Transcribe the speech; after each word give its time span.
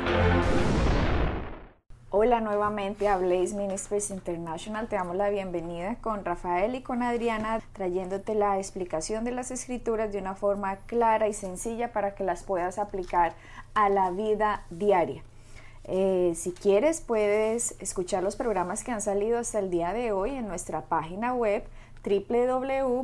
Hola 2.18 2.40
nuevamente 2.40 3.10
a 3.10 3.18
Blaze 3.18 3.56
Ministries 3.56 4.10
International. 4.10 4.88
Te 4.88 4.96
damos 4.96 5.18
la 5.18 5.30
bienvenida 5.30 5.98
con 6.00 6.24
Rafael 6.24 6.74
y 6.76 6.82
con 6.82 7.04
Adriana 7.04 7.60
trayéndote 7.74 8.36
la 8.36 8.58
explicación 8.58 9.26
de 9.26 9.32
las 9.32 9.52
escrituras 9.52 10.14
de 10.14 10.20
una 10.20 10.34
forma 10.34 10.78
clara 10.86 11.28
y 11.28 11.34
sencilla 11.34 11.92
para 11.92 12.16
que 12.16 12.24
las 12.24 12.44
puedas 12.44 12.80
aplicar 12.80 13.34
a 13.74 13.90
la 13.90 14.12
vida 14.12 14.64
diaria. 14.70 15.24
Eh, 15.84 16.32
si 16.38 16.54
quieres 16.54 17.02
puedes 17.02 17.76
escuchar 17.82 18.24
los 18.24 18.38
programas 18.38 18.86
que 18.86 18.92
han 18.92 19.02
salido 19.02 19.38
hasta 19.38 19.60
el 19.60 19.70
día 19.70 19.92
de 19.92 20.14
hoy 20.14 20.36
en 20.36 20.48
nuestra 20.48 20.84
página 20.84 21.34
web 21.34 21.66
www.blaze 22.06 23.04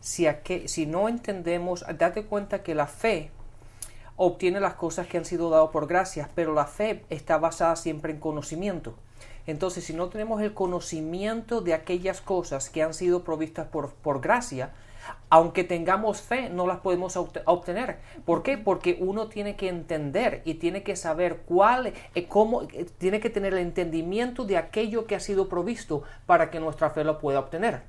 si, 0.00 0.26
si 0.66 0.86
no 0.86 1.08
entendemos, 1.08 1.84
date 1.98 2.24
cuenta 2.24 2.62
que 2.62 2.74
la 2.74 2.86
fe 2.86 3.30
obtiene 4.16 4.60
las 4.60 4.74
cosas 4.74 5.06
que 5.06 5.18
han 5.18 5.24
sido 5.24 5.50
dadas 5.50 5.70
por 5.70 5.86
gracias, 5.86 6.28
pero 6.34 6.54
la 6.54 6.66
fe 6.66 7.04
está 7.10 7.38
basada 7.38 7.76
siempre 7.76 8.12
en 8.12 8.20
conocimiento. 8.20 8.94
Entonces, 9.46 9.84
si 9.84 9.92
no 9.92 10.08
tenemos 10.08 10.42
el 10.42 10.54
conocimiento 10.54 11.60
de 11.60 11.74
aquellas 11.74 12.20
cosas 12.20 12.68
que 12.68 12.82
han 12.82 12.94
sido 12.94 13.22
provistas 13.22 13.68
por, 13.68 13.92
por 13.92 14.20
gracia, 14.20 14.72
aunque 15.28 15.64
tengamos 15.64 16.22
fe, 16.22 16.48
no 16.50 16.66
las 16.66 16.78
podemos 16.78 17.16
obtener. 17.16 17.98
¿Por 18.24 18.42
qué? 18.42 18.58
Porque 18.58 18.96
uno 19.00 19.26
tiene 19.26 19.56
que 19.56 19.68
entender 19.68 20.42
y 20.44 20.54
tiene 20.54 20.82
que 20.82 20.94
saber 20.94 21.38
cuál, 21.46 21.92
eh, 22.14 22.26
cómo, 22.28 22.62
eh, 22.62 22.86
tiene 22.98 23.18
que 23.18 23.28
tener 23.28 23.52
el 23.52 23.60
entendimiento 23.60 24.44
de 24.44 24.56
aquello 24.56 25.06
que 25.06 25.16
ha 25.16 25.20
sido 25.20 25.48
provisto 25.48 26.02
para 26.26 26.50
que 26.50 26.60
nuestra 26.60 26.90
fe 26.90 27.02
lo 27.02 27.18
pueda 27.18 27.40
obtener. 27.40 27.82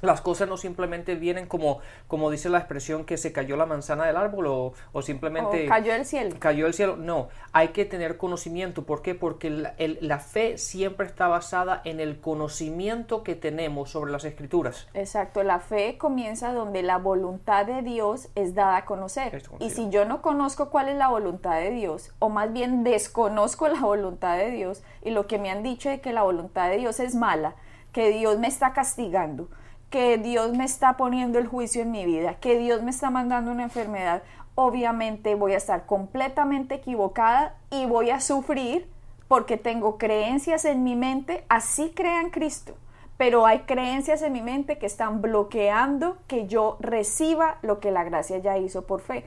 Las 0.00 0.20
cosas 0.20 0.48
no 0.48 0.56
simplemente 0.56 1.14
vienen 1.14 1.46
como, 1.46 1.80
como 2.08 2.30
dice 2.30 2.48
la 2.48 2.58
expresión 2.58 3.04
que 3.04 3.16
se 3.16 3.32
cayó 3.32 3.56
la 3.56 3.66
manzana 3.66 4.06
del 4.06 4.16
árbol 4.16 4.72
o, 4.92 5.02
simplemente... 5.02 5.66
cayó 5.66 5.94
el 5.94 6.06
cielo. 6.06 6.36
Cayó 6.38 6.66
el 6.66 6.74
cielo. 6.74 6.96
No, 6.96 7.28
hay 7.52 7.68
que 7.68 7.84
tener 7.84 8.16
conocimiento. 8.16 8.84
¿Por 8.84 9.02
qué? 9.02 9.14
Porque 9.14 9.50
la, 9.50 9.74
la 9.78 10.18
fe 10.18 10.56
siempre 10.58 11.06
está 11.06 11.28
basada 11.28 11.82
en 11.84 12.00
el 12.00 12.18
conocimiento 12.20 13.22
que 13.22 13.34
tenemos 13.34 13.90
sobre 13.90 14.10
las 14.10 14.24
escrituras. 14.24 14.88
Exacto, 14.94 15.42
la 15.42 15.60
fe 15.60 15.98
comienza 15.98 16.41
donde 16.50 16.82
la 16.82 16.98
voluntad 16.98 17.66
de 17.66 17.82
Dios 17.82 18.28
es 18.34 18.54
dada 18.54 18.78
a 18.78 18.84
conocer. 18.84 19.42
Y 19.60 19.70
si 19.70 19.90
yo 19.90 20.04
no 20.04 20.22
conozco 20.22 20.70
cuál 20.70 20.88
es 20.88 20.96
la 20.96 21.08
voluntad 21.08 21.60
de 21.60 21.70
Dios, 21.70 22.12
o 22.18 22.28
más 22.28 22.52
bien 22.52 22.82
desconozco 22.82 23.68
la 23.68 23.80
voluntad 23.80 24.36
de 24.38 24.50
Dios, 24.50 24.82
y 25.02 25.10
lo 25.10 25.26
que 25.26 25.38
me 25.38 25.50
han 25.50 25.62
dicho 25.62 25.88
de 25.88 26.00
que 26.00 26.12
la 26.12 26.22
voluntad 26.22 26.70
de 26.70 26.78
Dios 26.78 26.98
es 26.98 27.14
mala, 27.14 27.54
que 27.92 28.08
Dios 28.08 28.38
me 28.38 28.48
está 28.48 28.72
castigando, 28.72 29.48
que 29.90 30.18
Dios 30.18 30.52
me 30.56 30.64
está 30.64 30.96
poniendo 30.96 31.38
el 31.38 31.46
juicio 31.46 31.82
en 31.82 31.90
mi 31.90 32.06
vida, 32.06 32.34
que 32.36 32.58
Dios 32.58 32.82
me 32.82 32.90
está 32.90 33.10
mandando 33.10 33.50
una 33.50 33.64
enfermedad, 33.64 34.22
obviamente 34.54 35.34
voy 35.34 35.52
a 35.52 35.58
estar 35.58 35.86
completamente 35.86 36.76
equivocada 36.76 37.54
y 37.70 37.86
voy 37.86 38.10
a 38.10 38.20
sufrir 38.20 38.88
porque 39.28 39.56
tengo 39.56 39.98
creencias 39.98 40.64
en 40.64 40.82
mi 40.82 40.96
mente, 40.96 41.44
así 41.48 41.92
crean 41.94 42.30
Cristo 42.30 42.74
pero 43.16 43.46
hay 43.46 43.60
creencias 43.60 44.22
en 44.22 44.32
mi 44.32 44.42
mente 44.42 44.78
que 44.78 44.86
están 44.86 45.22
bloqueando 45.22 46.16
que 46.26 46.46
yo 46.46 46.76
reciba 46.80 47.58
lo 47.62 47.80
que 47.80 47.90
la 47.90 48.04
gracia 48.04 48.38
ya 48.38 48.58
hizo 48.58 48.86
por 48.86 49.00
fe. 49.00 49.24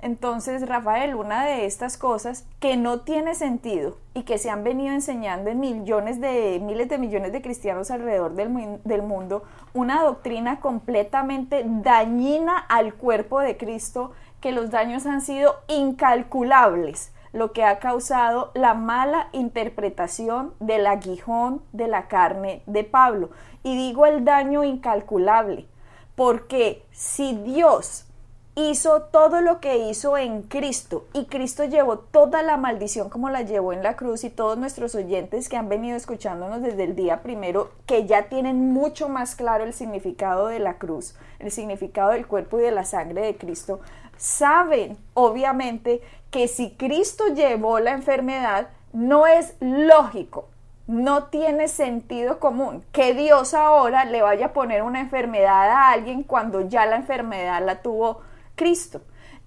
Entonces, 0.00 0.68
Rafael, 0.68 1.16
una 1.16 1.44
de 1.44 1.66
estas 1.66 1.98
cosas 1.98 2.46
que 2.60 2.76
no 2.76 3.00
tiene 3.00 3.34
sentido 3.34 3.96
y 4.14 4.22
que 4.22 4.38
se 4.38 4.48
han 4.48 4.62
venido 4.62 4.94
enseñando 4.94 5.50
en 5.50 5.58
millones 5.58 6.20
de 6.20 6.60
miles 6.62 6.88
de 6.88 6.98
millones 6.98 7.32
de 7.32 7.42
cristianos 7.42 7.90
alrededor 7.90 8.34
del, 8.34 8.80
del 8.84 9.02
mundo, 9.02 9.42
una 9.74 10.02
doctrina 10.02 10.60
completamente 10.60 11.64
dañina 11.66 12.56
al 12.58 12.94
cuerpo 12.94 13.40
de 13.40 13.56
Cristo, 13.56 14.12
que 14.40 14.52
los 14.52 14.70
daños 14.70 15.04
han 15.04 15.20
sido 15.20 15.56
incalculables 15.66 17.12
lo 17.38 17.52
que 17.52 17.64
ha 17.64 17.78
causado 17.78 18.50
la 18.54 18.74
mala 18.74 19.28
interpretación 19.32 20.52
del 20.60 20.86
aguijón 20.86 21.62
de 21.72 21.88
la 21.88 22.08
carne 22.08 22.62
de 22.66 22.84
Pablo. 22.84 23.30
Y 23.62 23.76
digo 23.76 24.06
el 24.06 24.24
daño 24.24 24.64
incalculable, 24.64 25.66
porque 26.14 26.84
si 26.90 27.34
Dios 27.34 28.04
hizo 28.60 29.02
todo 29.02 29.40
lo 29.40 29.60
que 29.60 29.78
hizo 29.88 30.18
en 30.18 30.42
Cristo 30.42 31.06
y 31.12 31.26
Cristo 31.26 31.64
llevó 31.64 31.98
toda 31.98 32.42
la 32.42 32.56
maldición 32.56 33.08
como 33.08 33.30
la 33.30 33.42
llevó 33.42 33.72
en 33.72 33.84
la 33.84 33.94
cruz 33.94 34.24
y 34.24 34.30
todos 34.30 34.58
nuestros 34.58 34.96
oyentes 34.96 35.48
que 35.48 35.56
han 35.56 35.68
venido 35.68 35.96
escuchándonos 35.96 36.60
desde 36.62 36.84
el 36.84 36.96
día 36.96 37.22
primero, 37.22 37.70
que 37.86 38.06
ya 38.06 38.28
tienen 38.28 38.72
mucho 38.72 39.08
más 39.08 39.36
claro 39.36 39.64
el 39.64 39.74
significado 39.74 40.48
de 40.48 40.58
la 40.58 40.78
cruz, 40.78 41.14
el 41.38 41.52
significado 41.52 42.10
del 42.10 42.26
cuerpo 42.26 42.58
y 42.58 42.62
de 42.62 42.72
la 42.72 42.84
sangre 42.84 43.22
de 43.22 43.36
Cristo, 43.36 43.80
saben 44.18 44.98
obviamente 45.14 46.02
que 46.30 46.46
si 46.46 46.72
Cristo 46.72 47.28
llevó 47.34 47.80
la 47.80 47.92
enfermedad, 47.92 48.68
no 48.92 49.26
es 49.26 49.56
lógico 49.60 50.48
no 50.88 51.24
tiene 51.24 51.68
sentido 51.68 52.40
común 52.40 52.82
que 52.92 53.12
Dios 53.12 53.52
ahora 53.52 54.06
le 54.06 54.22
vaya 54.22 54.46
a 54.46 54.52
poner 54.54 54.82
una 54.82 55.00
enfermedad 55.00 55.70
a 55.70 55.90
alguien 55.90 56.22
cuando 56.22 56.62
ya 56.62 56.86
la 56.86 56.96
enfermedad 56.96 57.62
la 57.62 57.82
tuvo 57.82 58.22
Cristo. 58.56 59.02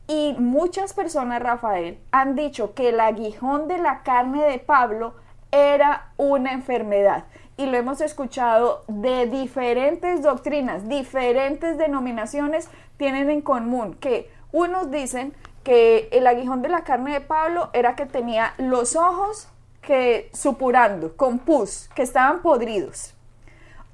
Y 0.07 0.35
muchas 0.37 0.93
personas, 0.93 1.41
Rafael, 1.41 1.99
han 2.11 2.35
dicho 2.35 2.75
que 2.75 2.89
el 2.89 2.99
aguijón 2.99 3.67
de 3.67 3.79
la 3.79 4.03
carne 4.03 4.43
de 4.45 4.59
Pablo 4.59 5.15
era 5.51 6.11
una 6.17 6.53
enfermedad. 6.53 7.25
Y 7.57 7.65
lo 7.65 7.75
hemos 7.77 8.01
escuchado 8.01 8.83
de 8.87 9.25
diferentes 9.25 10.21
doctrinas, 10.21 10.87
diferentes 10.87 11.77
denominaciones 11.77 12.69
tienen 12.97 13.31
en 13.31 13.41
común 13.41 13.95
que 13.95 14.29
unos 14.51 14.91
dicen 14.91 15.33
que 15.63 16.09
el 16.11 16.27
aguijón 16.27 16.61
de 16.61 16.69
la 16.69 16.83
carne 16.83 17.13
de 17.13 17.21
Pablo 17.21 17.69
era 17.73 17.95
que 17.95 18.05
tenía 18.05 18.53
los 18.57 18.95
ojos 18.95 19.47
que 19.81 20.29
supurando, 20.33 21.15
con 21.15 21.39
pus, 21.39 21.89
que 21.95 22.03
estaban 22.03 22.41
podridos. 22.41 23.13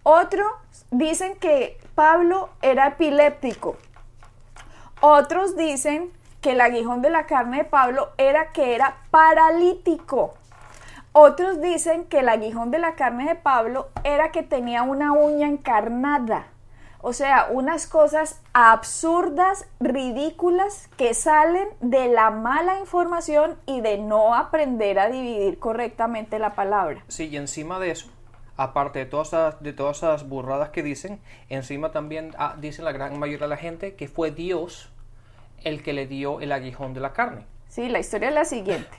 Otros 0.04 0.48
dicen 0.92 1.36
que 1.36 1.78
Pablo 1.96 2.50
era 2.62 2.88
epiléptico. 2.88 3.78
Otros 5.02 5.56
dicen 5.56 6.12
que 6.42 6.52
el 6.52 6.62
aguijón 6.62 7.02
de 7.02 7.10
la 7.10 7.26
carne 7.26 7.60
de 7.60 7.64
Pablo 7.66 8.10
era 8.18 8.52
que 8.52 8.76
era 8.76 8.98
paralítico. 9.12 10.36
Otros 11.12 11.62
dicen 11.62 12.06
que 12.06 12.20
el 12.20 12.30
aguijón 12.30 12.72
de 12.72 12.80
la 12.80 12.96
carne 12.96 13.28
de 13.28 13.36
Pablo 13.36 13.90
era 14.04 14.32
que 14.32 14.44
tenía 14.44 14.84
una 14.84 15.14
uña 15.14 15.48
encarnada. 15.48 16.48
O 17.08 17.14
sea, 17.14 17.48
unas 17.50 17.88
cosas 17.88 18.42
absurdas, 18.52 19.66
ridículas, 19.80 20.90
que 20.98 21.14
salen 21.14 21.70
de 21.80 22.10
la 22.10 22.32
mala 22.32 22.80
información 22.80 23.56
y 23.66 23.80
de 23.80 23.98
no 23.98 24.36
aprender 24.36 25.00
a 25.00 25.08
dividir 25.10 25.58
correctamente 25.58 26.38
la 26.38 26.54
palabra. 26.54 27.06
Sí, 27.08 27.30
y 27.30 27.38
encima 27.38 27.80
de 27.80 27.92
eso, 27.92 28.10
aparte 28.58 29.00
de 29.00 29.06
todas 29.06 29.30
esas, 29.30 29.64
de 29.64 29.72
todas 29.72 30.00
esas 30.00 30.28
burradas 30.28 30.72
que 30.72 30.84
dicen, 30.84 31.22
encima 31.48 31.94
también 31.94 32.36
ah, 32.38 32.56
dicen 32.60 32.84
la 32.84 32.92
gran 32.92 33.18
mayoría 33.18 33.46
de 33.46 33.52
la 33.52 33.56
gente 33.56 33.96
que 33.96 34.10
fue 34.10 34.32
Dios 34.32 34.90
el 35.64 35.84
que 35.84 35.94
le 35.94 36.08
dio 36.08 36.42
el 36.42 36.52
aguijón 36.52 36.94
de 36.94 37.00
la 37.00 37.14
carne. 37.14 37.46
Sí, 37.70 37.88
la 37.88 38.00
historia 38.00 38.28
es 38.28 38.36
la 38.36 38.44
siguiente. 38.44 38.98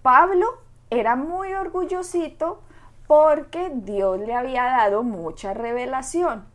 Pablo 0.00 0.46
era 0.88 1.14
muy 1.14 1.52
orgullosito 1.52 2.62
porque 3.06 3.70
Dios 3.74 4.18
le 4.18 4.34
había 4.34 4.64
dado 4.64 5.02
mucha 5.02 5.52
revelación. 5.52 6.48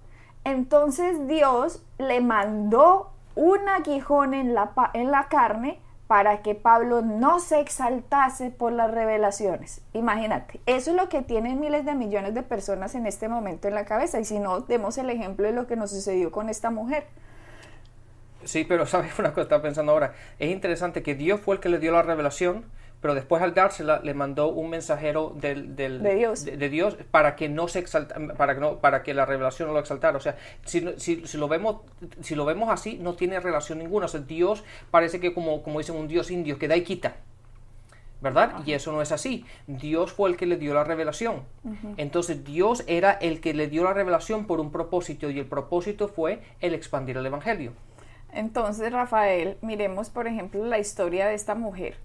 Entonces 0.46 1.28
Dios 1.28 1.82
le 1.98 2.22
mandó 2.22 3.12
un 3.36 3.68
aguijón 3.68 4.34
en 4.34 4.54
la, 4.54 5.28
carne 5.30 5.80
para 6.08 6.44
que 6.44 6.54
Pablo 6.54 7.02
no 7.02 7.40
se 7.40 7.60
exaltase 7.60 8.52
por 8.52 8.72
las 8.72 8.92
revelaciones. 8.92 9.82
Imagínate, 9.94 10.62
eso 10.68 10.92
es 10.92 10.98
lo 10.98 11.10
que 11.10 11.24
tienen 11.24 11.60
miles 11.60 11.84
de 11.84 11.96
millones 11.96 12.36
de 12.36 12.44
personas 12.44 12.94
en 12.94 13.08
este 13.08 13.28
momento 13.28 13.68
en 13.68 13.74
la 13.74 13.86
cabeza. 13.86 14.20
Y 14.20 14.26
si 14.26 14.40
no, 14.40 14.62
demos 14.62 15.00
el 15.00 15.10
ejemplo 15.10 15.48
de 15.48 15.54
lo 15.54 15.66
que 15.66 15.76
nos 15.76 15.90
sucedió 15.90 16.32
con 16.32 16.48
esta 16.48 16.70
mujer. 16.70 17.06
Sí, 18.44 18.64
pero 18.64 18.86
sabes 18.86 19.18
una 19.18 19.32
cosa 19.32 19.42
estaba 19.42 19.64
pensando 19.64 19.92
ahora. 19.92 20.14
Es 20.38 20.52
interesante 20.52 21.02
que 21.02 21.16
Dios 21.16 21.42
fue 21.42 21.56
el 21.56 21.62
que 21.62 21.70
le 21.70 21.80
dio 21.80 21.92
la 21.92 22.04
revelación, 22.04 22.66
pero 23.06 23.14
después 23.14 23.40
al 23.44 23.54
dársela 23.54 24.00
le 24.04 24.16
mandó 24.16 24.50
un 24.50 24.72
mensajero 24.72 25.36
del, 25.40 25.76
del 25.76 26.02
de, 26.02 26.16
Dios. 26.16 26.44
De, 26.44 26.70
Dios 26.70 26.98
para 27.12 27.36
que 27.36 27.48
no 27.50 27.68
se 27.68 27.78
exalta, 27.78 28.16
para 28.36 28.56
que 28.56 28.60
no, 28.60 28.80
para 28.80 29.04
que 29.04 29.14
la 29.14 29.28
revelación 29.28 29.68
no 29.68 29.76
lo 29.76 29.80
exaltara. 29.80 30.18
O 30.18 30.20
sea, 30.20 30.38
si, 30.64 30.84
si, 30.98 31.28
si, 31.28 31.38
lo 31.38 31.48
vemos, 31.48 31.82
si 32.22 32.34
lo 32.34 32.46
vemos 32.46 32.68
así, 32.72 32.98
no 32.98 33.14
tiene 33.14 33.40
relación 33.40 33.78
ninguna. 33.78 34.08
O 34.08 34.10
sea, 34.10 34.22
Dios 34.22 34.64
parece 34.90 35.20
que 35.20 35.36
como, 35.36 35.62
como 35.62 35.78
dicen 35.78 35.96
un 35.96 36.08
Dios 36.08 36.32
indio, 36.32 36.58
que 36.58 36.68
da 36.68 36.76
y 36.78 36.82
quita. 36.82 37.18
¿verdad? 38.22 38.64
Y 38.66 38.74
eso 38.74 38.92
no 38.92 39.04
es 39.04 39.12
así. 39.12 39.46
Dios 39.68 40.12
fue 40.12 40.32
el 40.32 40.36
que 40.36 40.48
le 40.48 40.58
dio 40.58 40.74
la 40.74 40.84
revelación. 40.84 41.44
Entonces 41.98 42.44
Dios 42.44 42.84
era 42.88 43.12
el 43.12 43.40
que 43.40 43.54
le 43.54 43.68
dio 43.68 43.84
la 43.84 43.94
revelación 43.94 44.48
por 44.48 44.60
un 44.60 44.72
propósito 44.72 45.30
y 45.30 45.38
el 45.38 45.46
propósito 45.46 46.08
fue 46.08 46.42
el 46.60 46.74
expandir 46.74 47.18
el 47.18 47.26
Evangelio. 47.28 47.74
Entonces, 48.34 48.92
Rafael, 48.92 49.60
miremos 49.62 50.10
por 50.10 50.26
ejemplo 50.26 50.66
la 50.66 50.80
historia 50.80 51.28
de 51.28 51.36
esta 51.36 51.54
mujer. 51.54 51.98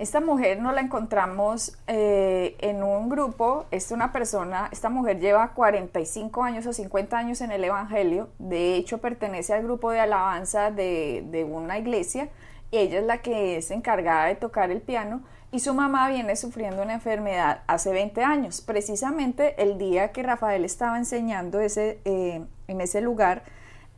Esta 0.00 0.22
mujer 0.22 0.62
no 0.62 0.72
la 0.72 0.80
encontramos 0.80 1.76
eh, 1.86 2.56
en 2.60 2.82
un 2.82 3.10
grupo, 3.10 3.66
es 3.70 3.90
una 3.90 4.12
persona, 4.12 4.70
esta 4.72 4.88
mujer 4.88 5.20
lleva 5.20 5.52
45 5.52 6.42
años 6.42 6.66
o 6.66 6.72
50 6.72 7.18
años 7.18 7.42
en 7.42 7.52
el 7.52 7.62
Evangelio, 7.62 8.30
de 8.38 8.76
hecho 8.76 8.96
pertenece 8.96 9.52
al 9.52 9.62
grupo 9.62 9.90
de 9.90 10.00
alabanza 10.00 10.70
de, 10.70 11.46
una 11.46 11.78
iglesia 11.78 12.30
ella 12.72 13.00
es 13.00 13.04
la 13.04 13.18
que 13.18 13.58
es 13.58 13.70
encargada 13.70 14.24
de 14.24 14.36
tocar 14.36 14.70
el 14.70 14.80
piano 14.80 15.20
y 15.52 15.60
su 15.60 15.74
mamá 15.74 16.08
viene 16.08 16.34
sufriendo 16.34 16.82
una 16.82 16.94
enfermedad 16.94 17.60
hace 17.66 17.92
20 17.92 18.24
años. 18.24 18.62
Precisamente 18.62 19.62
el 19.62 19.76
día 19.76 20.12
que 20.12 20.22
Rafael 20.22 20.64
estaba 20.64 20.96
enseñando 20.96 21.60
ese, 21.60 21.98
eh, 22.06 22.42
en 22.68 22.80
ese 22.80 23.02
lugar, 23.02 23.42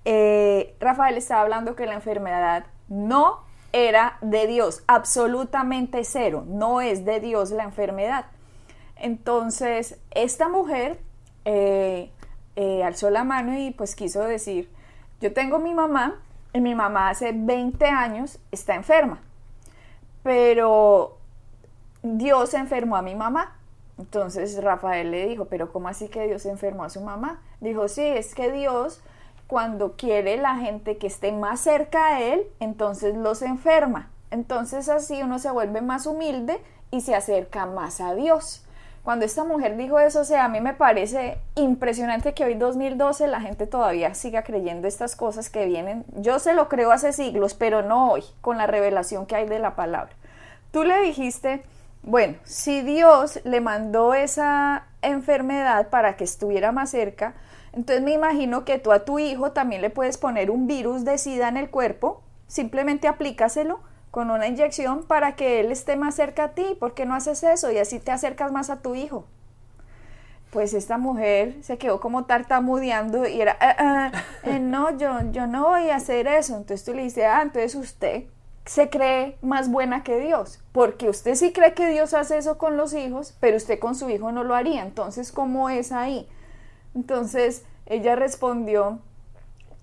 eh, 0.05 0.75
Rafael 0.81 1.17
estaba 1.17 1.43
hablando 1.43 1.77
que 1.77 1.87
la 1.87 1.95
enfermedad 1.95 2.65
no 2.89 3.52
era 3.73 4.19
de 4.21 4.47
Dios, 4.47 4.83
absolutamente 4.87 6.05
cero, 6.05 6.45
no 6.47 6.81
es 6.81 7.05
de 7.05 7.21
Dios 7.21 7.51
la 7.51 7.65
enfermedad. 7.65 8.27
Entonces, 8.97 9.99
esta 10.11 10.49
mujer 10.49 11.01
eh, 11.45 12.11
eh, 12.57 12.85
alzó 12.85 13.11
la 13.11 13.25
mano 13.25 13.59
y 13.59 13.71
pues 13.71 13.97
quiso 13.97 14.23
decir, 14.23 14.71
yo 15.21 15.33
tengo 15.33 15.59
mi 15.59 15.75
mamá 15.75 16.21
y 16.53 16.61
mi 16.61 16.75
mamá 16.75 17.09
hace 17.09 17.33
20 17.33 17.87
años 17.87 18.39
está 18.51 18.75
enferma, 18.75 19.21
pero 20.23 21.19
Dios 22.03 22.55
enfermó 22.55 22.97
a 22.97 23.03
mi 23.03 23.15
mamá. 23.15 23.57
Entonces 23.99 24.63
Rafael 24.63 25.11
le 25.11 25.27
dijo, 25.29 25.47
pero 25.47 25.73
¿cómo 25.73 25.89
así 25.89 26.09
que 26.09 26.27
Dios 26.27 26.45
enfermó 26.47 26.85
a 26.85 26.91
su 26.91 27.01
mamá? 27.01 27.41
Dijo, 27.61 27.89
sí, 27.89 28.03
es 28.03 28.35
que 28.35 28.51
Dios 28.51 29.03
cuando 29.53 29.99
quiere 29.99 30.39
la 30.39 30.57
gente 30.57 30.97
que 30.97 31.07
esté 31.07 31.31
más 31.31 31.61
cerca 31.61 32.15
a 32.15 32.23
él, 32.23 32.43
entonces 32.59 33.15
los 33.15 33.43
enferma. 33.43 34.09
Entonces 34.31 34.89
así 34.89 35.23
uno 35.23 35.39
se 35.39 35.51
vuelve 35.51 35.83
más 35.83 36.07
humilde 36.07 36.59
y 36.91 37.03
se 37.03 37.15
acerca 37.15 37.67
más 37.67 38.01
a 38.01 38.15
Dios. 38.15 38.65
Cuando 39.05 39.27
esta 39.27 39.45
mujer 39.45 39.77
dijo 39.77 39.99
eso, 39.99 40.21
o 40.21 40.25
sea, 40.25 40.47
a 40.47 40.49
mí 40.49 40.63
me 40.63 40.73
parece 40.73 41.37
impresionante 41.55 42.33
que 42.33 42.47
hoy 42.47 42.55
2012 42.55 43.27
la 43.27 43.43
gente 43.43 43.67
todavía 43.67 44.15
siga 44.15 44.43
creyendo 44.43 44.89
estas 44.89 45.17
cosas 45.17 45.51
que 45.51 45.67
vienen. 45.67 46.07
Yo 46.17 46.39
se 46.39 46.55
lo 46.55 46.71
creo 46.71 46.91
hace 46.91 47.13
siglos, 47.13 47.53
pero 47.53 47.83
no 47.83 48.11
hoy, 48.11 48.25
con 48.41 48.57
la 48.57 48.67
revelación 48.67 49.27
que 49.27 49.37
hay 49.37 49.47
de 49.47 49.59
la 49.59 49.77
palabra. 49.77 50.15
Tú 50.71 50.83
le 50.83 50.99
dijiste, 51.03 51.63
bueno, 52.03 52.39
si 52.45 52.81
Dios 52.81 53.39
le 53.45 53.61
mandó 53.61 54.15
esa 54.15 54.87
enfermedad 55.03 55.91
para 55.91 56.17
que 56.17 56.25
estuviera 56.25 56.73
más 56.73 56.89
cerca, 56.89 57.35
entonces 57.73 58.03
me 58.03 58.13
imagino 58.13 58.65
que 58.65 58.79
tú 58.79 58.93
a 58.93 59.05
tu 59.05 59.19
hijo 59.19 59.53
también 59.53 59.81
le 59.81 59.91
puedes 59.91 60.19
poner 60.19 60.51
un 60.51 60.67
virus 60.67 61.05
de 61.05 61.17
SIDA 61.19 61.49
en 61.49 61.57
el 61.57 61.71
cuerpo, 61.71 62.23
simplemente 62.47 63.09
aplícaselo 63.09 63.81
con 64.11 64.31
una 64.31 64.47
inyección 64.47 65.05
para 65.05 65.37
que 65.37 65.61
él 65.61 65.73
esté 65.73 65.97
más 65.97 66.15
cerca 66.15 66.45
a 66.45 66.49
ti. 66.51 66.77
¿Por 66.79 66.93
qué 66.93 67.07
no 67.07 67.15
haces 67.15 67.43
eso? 67.43 67.73
Y 67.73 67.79
así 67.79 67.99
te 67.99 68.13
acercas 68.13 68.53
más 68.53 68.69
a 68.69 68.83
tu 68.83 68.95
hijo. 68.95 69.25
Pues 70.51 70.75
esta 70.75 70.99
mujer 70.99 71.55
se 71.63 71.79
quedó 71.79 71.99
como 71.99 72.27
tartamudeando 72.27 73.27
y 73.27 73.41
era, 73.41 73.57
ah, 73.59 73.77
ah, 73.79 74.13
eh, 74.43 74.59
no, 74.61 74.97
yo, 74.99 75.19
yo 75.31 75.47
no 75.47 75.71
voy 75.71 75.89
a 75.89 75.97
hacer 75.97 76.27
eso. 76.27 76.59
Entonces 76.59 76.85
tú 76.85 76.93
le 76.93 77.05
dices, 77.05 77.25
ah, 77.25 77.41
entonces 77.41 77.75
usted 77.75 78.25
se 78.67 78.91
cree 78.91 79.39
más 79.41 79.71
buena 79.71 80.05
que 80.05 80.19
Dios, 80.19 80.61
porque 80.73 81.09
usted 81.09 81.35
sí 81.35 81.53
cree 81.53 81.73
que 81.73 81.89
Dios 81.89 82.15
hace 82.15 82.37
eso 82.37 82.59
con 82.59 82.77
los 82.77 82.93
hijos, 82.93 83.35
pero 83.41 83.57
usted 83.57 83.79
con 83.79 83.95
su 83.95 84.11
hijo 84.11 84.31
no 84.31 84.45
lo 84.45 84.55
haría. 84.55 84.83
Entonces, 84.83 85.33
¿cómo 85.33 85.71
es 85.71 85.91
ahí? 85.91 86.29
Entonces 86.95 87.65
ella 87.87 88.17
respondió, 88.17 89.01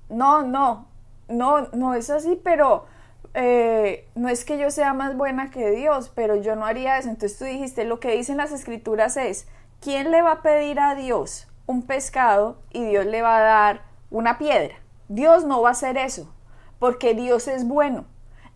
no, 0.10 0.44
no, 0.44 0.88
no, 1.28 1.68
no 1.74 1.94
es 1.94 2.10
así, 2.10 2.40
pero 2.44 2.86
eh, 3.34 4.08
no 4.16 4.30
es 4.30 4.46
que 4.46 4.58
yo 4.58 4.72
sea 4.72 4.94
más 4.94 5.16
buena 5.16 5.52
que 5.52 5.70
Dios, 5.72 6.12
pero 6.14 6.36
yo 6.36 6.56
no 6.56 6.66
haría 6.66 6.98
eso. 6.98 7.10
Entonces 7.10 7.38
tú 7.38 7.46
dijiste, 7.46 7.86
lo 7.86 8.00
que 8.00 8.16
dicen 8.16 8.38
las 8.38 8.52
escrituras 8.52 9.18
es, 9.18 9.48
¿quién 9.82 10.12
le 10.12 10.22
va 10.22 10.34
a 10.34 10.42
pedir 10.42 10.80
a 10.80 10.96
Dios 10.96 11.48
un 11.66 11.84
pescado 11.84 12.58
y 12.72 12.86
Dios 12.86 13.06
le 13.06 13.22
va 13.22 13.38
a 13.38 13.42
dar 13.42 13.82
una 14.10 14.38
piedra? 14.38 14.76
Dios 15.08 15.46
no 15.46 15.62
va 15.62 15.70
a 15.70 15.72
hacer 15.74 15.98
eso, 15.98 16.32
porque 16.80 17.14
Dios 17.14 17.48
es 17.48 17.68
bueno. 17.68 18.06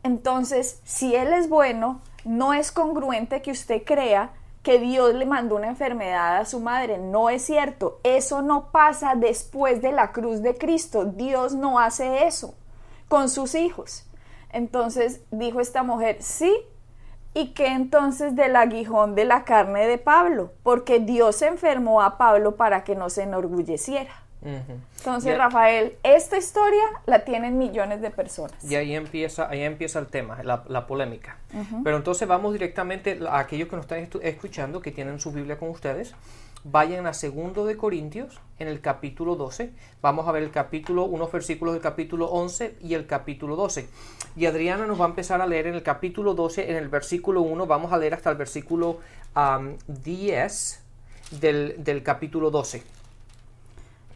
Entonces, 0.03 0.81
si 0.83 1.15
Él 1.15 1.33
es 1.33 1.50
bueno, 1.50 2.01
no 2.25 2.53
es 2.53 2.72
congruente 2.72 3.41
que 3.41 3.51
usted 3.51 3.83
crea 3.83 4.31
que 4.63 4.79
Dios 4.79 5.13
le 5.13 5.25
mandó 5.25 5.58
una 5.58 5.67
enfermedad 5.67 6.38
a 6.38 6.46
su 6.46 6.60
madre. 6.62 6.98
No 6.98 7.29
es 7.29 7.43
cierto. 7.43 8.00
Eso 8.03 8.41
no 8.41 8.72
pasa 8.72 9.13
después 9.15 9.82
de 9.82 9.91
la 9.91 10.12
cruz 10.13 10.41
de 10.41 10.58
Cristo. 10.58 11.05
Dios 11.05 11.53
no 11.53 11.79
hace 11.79 12.25
eso 12.25 12.55
con 13.10 13.29
sus 13.29 13.53
hijos. 13.53 14.05
Entonces 14.50 15.22
dijo 15.29 15.60
esta 15.60 15.84
mujer, 15.84 16.17
sí. 16.22 16.51
¿Y 17.34 17.48
qué 17.50 17.68
entonces 17.68 18.36
del 18.36 18.56
aguijón 18.56 19.16
de 19.16 19.25
la 19.25 19.44
carne 19.44 19.88
de 19.88 19.98
Pablo? 19.98 20.54
Porque 20.62 21.00
Dios 21.00 21.42
enfermó 21.42 22.02
a 22.02 22.18
Pablo 22.18 22.56
para 22.56 22.84
que 22.84 22.96
no 22.96 23.10
se 23.10 23.24
enorgulleciera. 23.24 24.24
Entonces, 24.98 25.38
Rafael, 25.38 25.96
esta 26.04 26.38
historia 26.38 26.84
la 27.06 27.20
tienen 27.24 27.58
millones 27.58 28.02
de 28.02 28.12
personas. 28.12 28.62
Y 28.63 28.75
ahí 28.75 28.94
empieza, 28.94 29.50
ahí 29.50 29.62
empieza 29.62 30.00
el 30.00 30.08
tema, 30.08 30.44
la, 30.44 30.88
polémica. 30.88 31.38
Pero 31.84 31.98
entonces 31.98 32.28
vamos 32.28 32.54
directamente 32.54 33.20
a 33.28 33.40
aquellos 33.40 33.70
que 33.70 33.75
nos 33.75 33.86
están 33.86 34.08
escuchando, 34.22 34.82
que 34.82 34.92
tienen 34.92 35.20
su 35.20 35.32
Biblia 35.32 35.58
con 35.58 35.70
ustedes, 35.70 36.13
vayan 36.63 37.08
a 37.08 37.13
segundo 37.13 37.65
de 37.65 37.77
Corintios 37.77 38.39
en 38.60 38.67
el 38.67 38.82
capítulo 38.82 39.36
12. 39.36 39.72
Vamos 40.01 40.27
a 40.27 40.32
ver 40.32 40.43
el 40.43 40.51
capítulo, 40.51 41.05
unos 41.05 41.32
versículos 41.32 41.74
del 41.74 41.84
capítulo 41.84 42.27
11 42.27 42.77
y 42.82 42.93
el 42.93 43.05
capítulo 43.05 43.55
12. 43.55 43.88
Y 44.36 44.46
Adriana 44.46 44.86
nos 44.86 45.00
va 45.00 45.05
a 45.05 45.10
empezar 45.10 45.41
a 45.41 45.48
leer 45.48 45.67
en 45.67 45.75
el 45.75 45.84
capítulo 45.84 46.34
12, 46.34 46.70
en 46.70 46.77
el 46.77 46.88
versículo 46.88 47.41
1, 47.41 47.65
vamos 47.67 47.91
a 47.91 47.98
leer 47.98 48.13
hasta 48.13 48.29
el 48.29 48.38
versículo 48.38 49.00
10 49.88 50.84
del, 51.39 51.84
del 51.84 52.03
capítulo 52.03 52.50
12. 52.50 52.84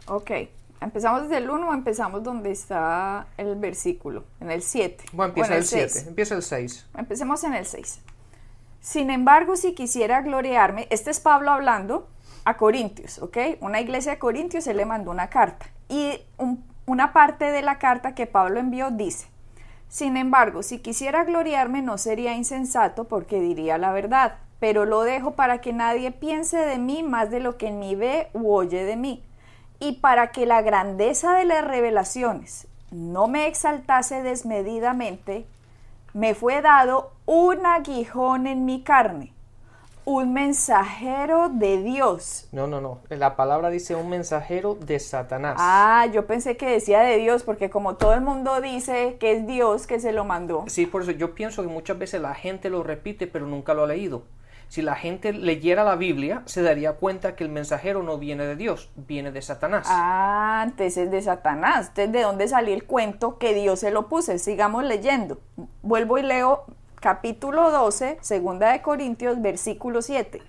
Ok. 0.08 0.32
¿Empezamos 0.80 1.24
desde 1.24 1.38
el 1.38 1.50
1 1.50 1.70
o 1.70 1.74
empezamos 1.74 2.24
donde 2.24 2.52
está 2.52 3.28
el 3.38 3.56
versículo? 3.56 4.26
En 4.40 4.52
el 4.52 4.62
7. 4.62 5.06
Bueno, 5.12 5.30
empieza 5.30 5.58
el 5.58 5.66
7. 5.66 6.10
Empieza 6.10 6.36
el 6.36 6.44
6. 6.44 6.86
Empecemos 6.96 7.44
en 7.44 7.56
el 7.56 7.66
6. 7.66 8.00
Sin 8.80 9.10
embargo, 9.10 9.56
si 9.58 9.74
quisiera 9.74 10.22
gloriarme, 10.22 10.88
este 10.92 11.10
es 11.10 11.20
Pablo 11.20 11.52
hablando 11.52 12.08
a 12.48 12.56
Corintios, 12.56 13.20
¿ok? 13.20 13.38
Una 13.60 13.82
iglesia 13.82 14.14
de 14.14 14.20
Corintios, 14.20 14.64
se 14.64 14.74
le 14.74 14.86
mandó 14.86 15.12
una 15.12 15.30
carta. 15.30 15.66
Y 15.90 16.22
una 16.86 17.12
parte 17.12 17.52
de 17.52 17.62
la 17.62 17.78
carta 17.78 18.16
que 18.16 18.26
Pablo 18.26 18.62
envió 18.62 18.90
dice, 18.90 19.28
sin 19.90 20.16
embargo, 20.16 20.64
si 20.64 20.80
quisiera 20.80 21.26
gloriarme 21.26 21.82
no 21.82 21.98
sería 21.98 22.36
insensato 22.36 23.04
porque 23.04 23.42
diría 23.42 23.78
la 23.78 23.92
verdad, 23.92 24.36
pero 24.62 24.86
lo 24.86 25.02
dejo 25.02 25.32
para 25.32 25.60
que 25.60 25.74
nadie 25.74 26.12
piense 26.12 26.58
de 26.58 26.78
mí 26.78 27.04
más 27.04 27.30
de 27.32 27.42
lo 27.42 27.58
que 27.58 27.68
en 27.68 27.80
mí 27.80 27.96
ve 27.96 28.30
u 28.32 28.54
oye 28.54 28.86
de 28.86 28.96
mí 28.96 29.26
y 29.82 30.00
para 30.00 30.32
que 30.32 30.46
la 30.46 30.62
grandeza 30.62 31.34
de 31.34 31.44
las 31.44 31.66
revelaciones 31.66 32.68
no 32.92 33.28
me 33.28 33.48
exaltase 33.48 34.24
desmedidamente, 34.24 35.46
me 36.14 36.34
fue 36.34 36.62
dado 36.62 37.12
un 37.26 37.66
aguijón 37.66 38.48
en 38.48 38.64
mi 38.64 38.84
carne, 38.84 39.34
un 40.08 40.32
mensajero 40.32 41.50
de 41.50 41.84
Dios. 41.84 42.48
No, 42.54 42.66
no, 42.66 42.80
no. 42.80 43.02
La 43.10 43.36
palabra 43.36 43.70
dice 43.70 43.94
un 43.94 44.08
mensajero 44.08 44.76
de 44.76 45.02
Satanás. 45.02 45.58
Ah, 45.60 46.08
yo 46.14 46.26
pensé 46.26 46.56
que 46.56 46.66
decía 46.66 47.02
de 47.02 47.18
Dios, 47.18 47.44
porque 47.44 47.70
como 47.70 47.98
todo 47.98 48.14
el 48.14 48.22
mundo 48.22 48.62
dice 48.62 49.18
que 49.20 49.34
es 49.34 49.46
Dios 49.46 49.86
que 49.86 50.00
se 50.00 50.14
lo 50.14 50.24
mandó. 50.24 50.64
Sí, 50.68 50.86
por 50.86 51.02
eso 51.02 51.12
yo 51.12 51.36
pienso 51.36 51.62
que 51.62 51.68
muchas 51.68 52.00
veces 52.00 52.22
la 52.22 52.34
gente 52.36 52.70
lo 52.70 52.84
repite, 52.84 53.28
pero 53.28 53.48
nunca 53.48 53.74
lo 53.74 53.84
ha 53.84 53.88
leído 53.88 54.24
si 54.70 54.82
la 54.82 54.96
gente 54.96 55.32
leyera 55.32 55.84
la 55.84 55.96
Biblia, 55.96 56.42
se 56.46 56.62
daría 56.62 56.94
cuenta 56.94 57.36
que 57.36 57.44
el 57.46 57.50
mensajero 57.50 58.04
no 58.04 58.18
viene 58.18 58.46
de 58.46 58.58
Dios, 58.58 58.90
viene 58.96 59.32
de 59.32 59.42
Satanás. 59.42 59.88
Ah, 59.90 60.64
entonces 60.66 60.98
es 60.98 61.12
de 61.12 61.22
Satanás. 61.22 61.88
Entonces, 61.90 62.12
¿de 62.12 62.22
dónde 62.22 62.48
salió 62.50 62.74
el 62.74 62.84
cuento 62.84 63.38
que 63.38 63.54
Dios 63.54 63.80
se 63.80 63.92
lo 63.92 64.10
puso? 64.10 64.38
Sigamos 64.38 64.84
leyendo. 64.84 65.40
Vuelvo 65.84 66.18
y 66.18 66.24
leo 66.24 66.66
capítulo 67.00 67.72
12, 67.72 68.18
segunda 68.22 68.72
de 68.72 68.82
Corintios, 68.82 69.42
versículo 69.42 70.02
7. 70.02 70.42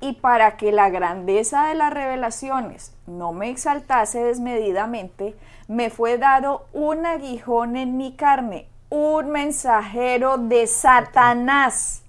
Y 0.00 0.14
para 0.14 0.56
que 0.56 0.72
la 0.72 0.90
grandeza 0.90 1.68
de 1.68 1.74
las 1.74 1.92
revelaciones 1.92 2.94
no 3.06 3.32
me 3.32 3.50
exaltase 3.50 4.24
desmedidamente, 4.24 5.36
me 5.68 5.90
fue 5.90 6.18
dado 6.18 6.66
un 6.72 7.06
aguijón 7.06 7.76
en 7.76 7.96
mi 7.96 8.16
carne, 8.16 8.66
un 8.90 9.30
mensajero 9.30 10.38
de 10.38 10.66
Satanás 10.66 12.02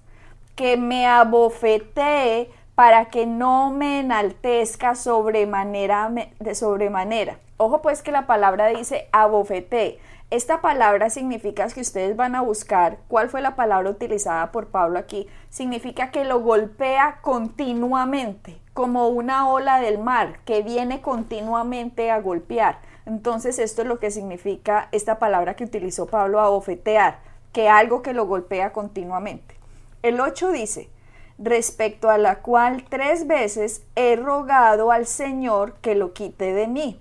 que 0.56 0.76
me 0.76 1.06
abofetee 1.06 2.50
para 2.74 3.06
que 3.06 3.26
no 3.26 3.70
me 3.70 4.00
enaltezca 4.00 4.94
de 4.94 6.54
sobremanera. 6.54 7.38
Ojo 7.56 7.82
pues 7.82 8.02
que 8.02 8.10
la 8.10 8.26
palabra 8.26 8.66
dice 8.68 9.08
abofetee. 9.12 10.00
Esta 10.34 10.60
palabra 10.60 11.10
significa 11.10 11.68
que 11.68 11.80
ustedes 11.80 12.16
van 12.16 12.34
a 12.34 12.40
buscar 12.40 12.98
cuál 13.06 13.30
fue 13.30 13.40
la 13.40 13.54
palabra 13.54 13.88
utilizada 13.88 14.50
por 14.50 14.66
Pablo 14.66 14.98
aquí. 14.98 15.28
Significa 15.48 16.10
que 16.10 16.24
lo 16.24 16.40
golpea 16.40 17.20
continuamente, 17.22 18.58
como 18.72 19.06
una 19.06 19.48
ola 19.48 19.78
del 19.78 19.98
mar 19.98 20.40
que 20.44 20.62
viene 20.62 21.00
continuamente 21.00 22.10
a 22.10 22.20
golpear. 22.20 22.80
Entonces 23.06 23.60
esto 23.60 23.82
es 23.82 23.86
lo 23.86 24.00
que 24.00 24.10
significa 24.10 24.88
esta 24.90 25.20
palabra 25.20 25.54
que 25.54 25.62
utilizó 25.62 26.06
Pablo, 26.06 26.40
abofetear, 26.40 27.20
que 27.52 27.68
algo 27.68 28.02
que 28.02 28.12
lo 28.12 28.26
golpea 28.26 28.72
continuamente. 28.72 29.54
El 30.02 30.18
8 30.18 30.50
dice, 30.50 30.90
respecto 31.38 32.10
a 32.10 32.18
la 32.18 32.40
cual 32.40 32.84
tres 32.88 33.28
veces 33.28 33.84
he 33.94 34.16
rogado 34.16 34.90
al 34.90 35.06
Señor 35.06 35.74
que 35.74 35.94
lo 35.94 36.12
quite 36.12 36.52
de 36.52 36.66
mí. 36.66 37.00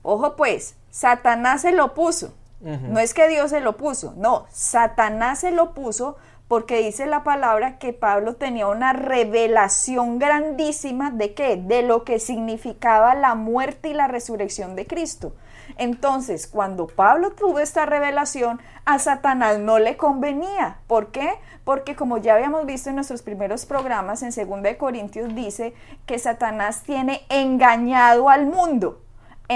Ojo 0.00 0.36
pues, 0.36 0.74
Satanás 0.90 1.60
se 1.60 1.72
lo 1.72 1.92
puso. 1.92 2.32
No 2.62 3.00
es 3.00 3.12
que 3.12 3.28
Dios 3.28 3.50
se 3.50 3.60
lo 3.60 3.76
puso, 3.76 4.14
no, 4.16 4.46
Satanás 4.50 5.40
se 5.40 5.50
lo 5.50 5.74
puso 5.74 6.16
porque 6.46 6.82
dice 6.82 7.06
la 7.06 7.24
palabra 7.24 7.78
que 7.78 7.92
Pablo 7.92 8.36
tenía 8.36 8.66
una 8.68 8.92
revelación 8.92 10.18
grandísima 10.18 11.10
de 11.10 11.32
qué? 11.32 11.56
De 11.56 11.82
lo 11.82 12.04
que 12.04 12.18
significaba 12.18 13.14
la 13.14 13.34
muerte 13.34 13.88
y 13.88 13.94
la 13.94 14.06
resurrección 14.06 14.76
de 14.76 14.86
Cristo. 14.86 15.34
Entonces, 15.78 16.46
cuando 16.46 16.86
Pablo 16.86 17.32
tuvo 17.32 17.58
esta 17.58 17.86
revelación, 17.86 18.60
a 18.84 18.98
Satanás 18.98 19.58
no 19.58 19.78
le 19.78 19.96
convenía. 19.96 20.78
¿Por 20.86 21.10
qué? 21.10 21.32
Porque 21.64 21.96
como 21.96 22.18
ya 22.18 22.34
habíamos 22.34 22.66
visto 22.66 22.90
en 22.90 22.96
nuestros 22.96 23.22
primeros 23.22 23.64
programas, 23.64 24.22
en 24.22 24.30
2 24.30 24.76
Corintios 24.76 25.34
dice 25.34 25.72
que 26.04 26.18
Satanás 26.18 26.82
tiene 26.82 27.22
engañado 27.30 28.28
al 28.28 28.46
mundo. 28.46 29.01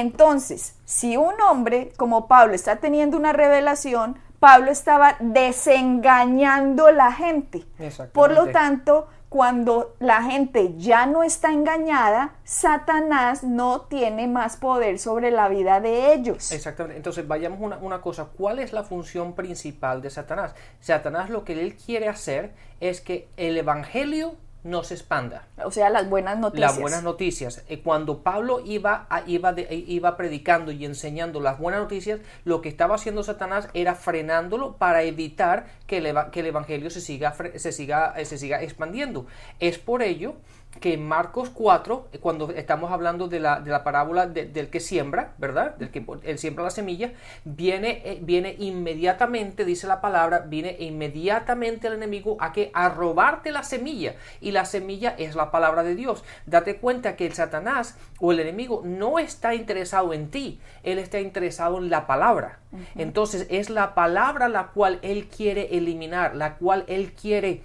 Entonces, 0.01 0.75
si 0.85 1.17
un 1.17 1.41
hombre 1.41 1.91
como 1.97 2.29
Pablo 2.29 2.55
está 2.55 2.77
teniendo 2.77 3.17
una 3.17 3.33
revelación, 3.33 4.19
Pablo 4.39 4.71
estaba 4.71 5.17
desengañando 5.21 6.91
la 6.91 7.13
gente. 7.13 7.65
Por 8.13 8.33
lo 8.33 8.49
tanto, 8.49 9.09
cuando 9.31 9.97
la 9.99 10.23
gente 10.23 10.75
ya 10.77 11.07
no 11.07 11.23
está 11.23 11.51
engañada, 11.51 12.35
Satanás 12.45 13.43
no 13.43 13.83
tiene 13.83 14.29
más 14.29 14.59
poder 14.59 14.99
sobre 14.99 15.31
la 15.31 15.49
vida 15.49 15.81
de 15.81 16.13
ellos. 16.13 16.53
Exactamente. 16.53 16.99
Entonces, 16.99 17.27
vayamos 17.27 17.59
una, 17.63 17.79
una 17.79 18.03
cosa. 18.03 18.27
¿Cuál 18.37 18.59
es 18.59 18.75
la 18.75 18.85
función 18.85 19.33
principal 19.33 20.03
de 20.03 20.11
Satanás? 20.11 20.55
Satanás 20.81 21.31
lo 21.31 21.43
que 21.43 21.55
él 21.55 21.75
quiere 21.75 22.09
hacer 22.09 22.53
es 22.81 23.01
que 23.01 23.29
el 23.39 23.57
Evangelio 23.57 24.37
no 24.67 24.83
se 24.83 24.95
expanda. 24.95 25.47
O 25.65 25.71
sea, 25.71 25.89
las 25.91 26.11
buenas 26.11 26.39
noticias. 26.39 26.73
Las 26.73 26.81
buenas 26.81 27.03
noticias. 27.03 27.65
Eh, 27.69 27.81
cuando 27.81 28.23
Pablo 28.23 28.61
iba, 28.65 29.07
iba, 29.27 29.55
eh, 29.57 29.85
iba 29.87 30.17
predicando 30.17 30.73
y 30.73 30.85
enseñando 30.85 31.41
las 31.41 31.59
buenas 31.59 31.81
noticias, 31.81 32.21
lo 32.45 32.61
que 32.61 32.69
estaba 32.69 32.97
haciendo 32.97 33.23
Satanás 33.23 33.69
era 33.75 33.95
frenándolo 33.95 34.77
para 34.77 35.05
evitar 35.05 35.67
que 35.87 35.99
el, 35.99 36.15
que 36.33 36.41
el 36.41 36.47
Evangelio 36.47 36.91
se 36.91 37.01
siga, 37.01 37.35
se, 37.55 37.73
siga, 37.73 38.15
eh, 38.17 38.25
se 38.25 38.39
siga 38.39 38.63
expandiendo. 38.63 39.27
Es 39.61 39.79
por 39.79 40.03
ello 40.03 40.35
que 40.81 40.95
en 40.95 41.07
Marcos 41.07 41.51
4, 41.51 42.09
cuando 42.21 42.51
estamos 42.51 42.91
hablando 42.91 43.29
de 43.29 43.41
la, 43.41 43.61
de 43.61 43.71
la 43.71 43.85
parábola 43.85 44.27
del 44.27 44.69
que 44.69 44.81
siembra, 44.81 45.35
¿verdad? 45.39 45.77
Del 45.77 45.91
que 45.91 46.05
él 46.23 46.39
siembra 46.39 46.65
la 46.65 46.71
semilla, 46.71 47.13
viene, 47.45 48.03
eh, 48.05 48.19
viene 48.23 48.57
inmediatamente, 48.59 49.65
dice 49.65 49.87
la 49.87 50.01
palabra, 50.01 50.41
viene 50.47 50.77
inmediatamente 50.79 51.89
el 51.89 51.95
enemigo 51.95 52.37
a 52.41 52.53
que 52.53 52.71
a 52.75 52.89
robarte 52.89 53.53
la 53.53 53.63
semilla. 53.63 54.17
Y 54.41 54.53
la 54.53 54.65
semilla 54.65 55.15
es 55.19 55.35
la 55.35 55.51
palabra 55.51 55.83
de 55.83 55.95
Dios. 55.95 56.25
Date 56.47 56.77
cuenta 56.77 57.17
que 57.17 57.27
el 57.27 57.35
Satanás 57.35 57.97
o 58.21 58.33
el 58.33 58.41
enemigo 58.41 58.83
no 58.85 59.19
está 59.19 59.55
interesado 59.55 60.13
en 60.13 60.31
ti, 60.31 60.61
él 60.83 60.99
está 60.99 61.21
interesado 61.21 61.79
en 61.79 61.91
la 61.91 62.07
palabra. 62.07 62.61
Entonces 62.95 63.47
es 63.51 63.71
la 63.71 63.95
palabra 63.95 64.49
la 64.49 64.69
cual 64.69 64.99
él 65.03 65.29
quiere 65.29 65.77
eliminar, 65.77 66.37
la 66.37 66.57
cual 66.57 66.85
él 66.89 67.13
quiere 67.13 67.63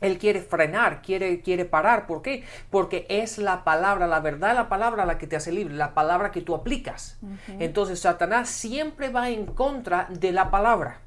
él 0.00 0.18
quiere 0.18 0.40
frenar, 0.40 1.02
quiere, 1.02 1.40
quiere 1.40 1.64
parar. 1.64 2.06
¿Por 2.06 2.22
qué? 2.22 2.44
Porque 2.70 3.06
es 3.08 3.38
la 3.38 3.64
palabra, 3.64 4.06
la 4.06 4.20
verdad, 4.20 4.54
la 4.54 4.68
palabra 4.68 5.06
la 5.06 5.18
que 5.18 5.26
te 5.26 5.36
hace 5.36 5.52
libre, 5.52 5.74
la 5.74 5.94
palabra 5.94 6.30
que 6.30 6.40
tú 6.40 6.54
aplicas. 6.54 7.18
Entonces 7.58 8.00
Satanás 8.00 8.48
siempre 8.48 9.10
va 9.10 9.30
en 9.30 9.46
contra 9.46 10.06
de 10.10 10.32
la 10.32 10.50
palabra. 10.50 11.00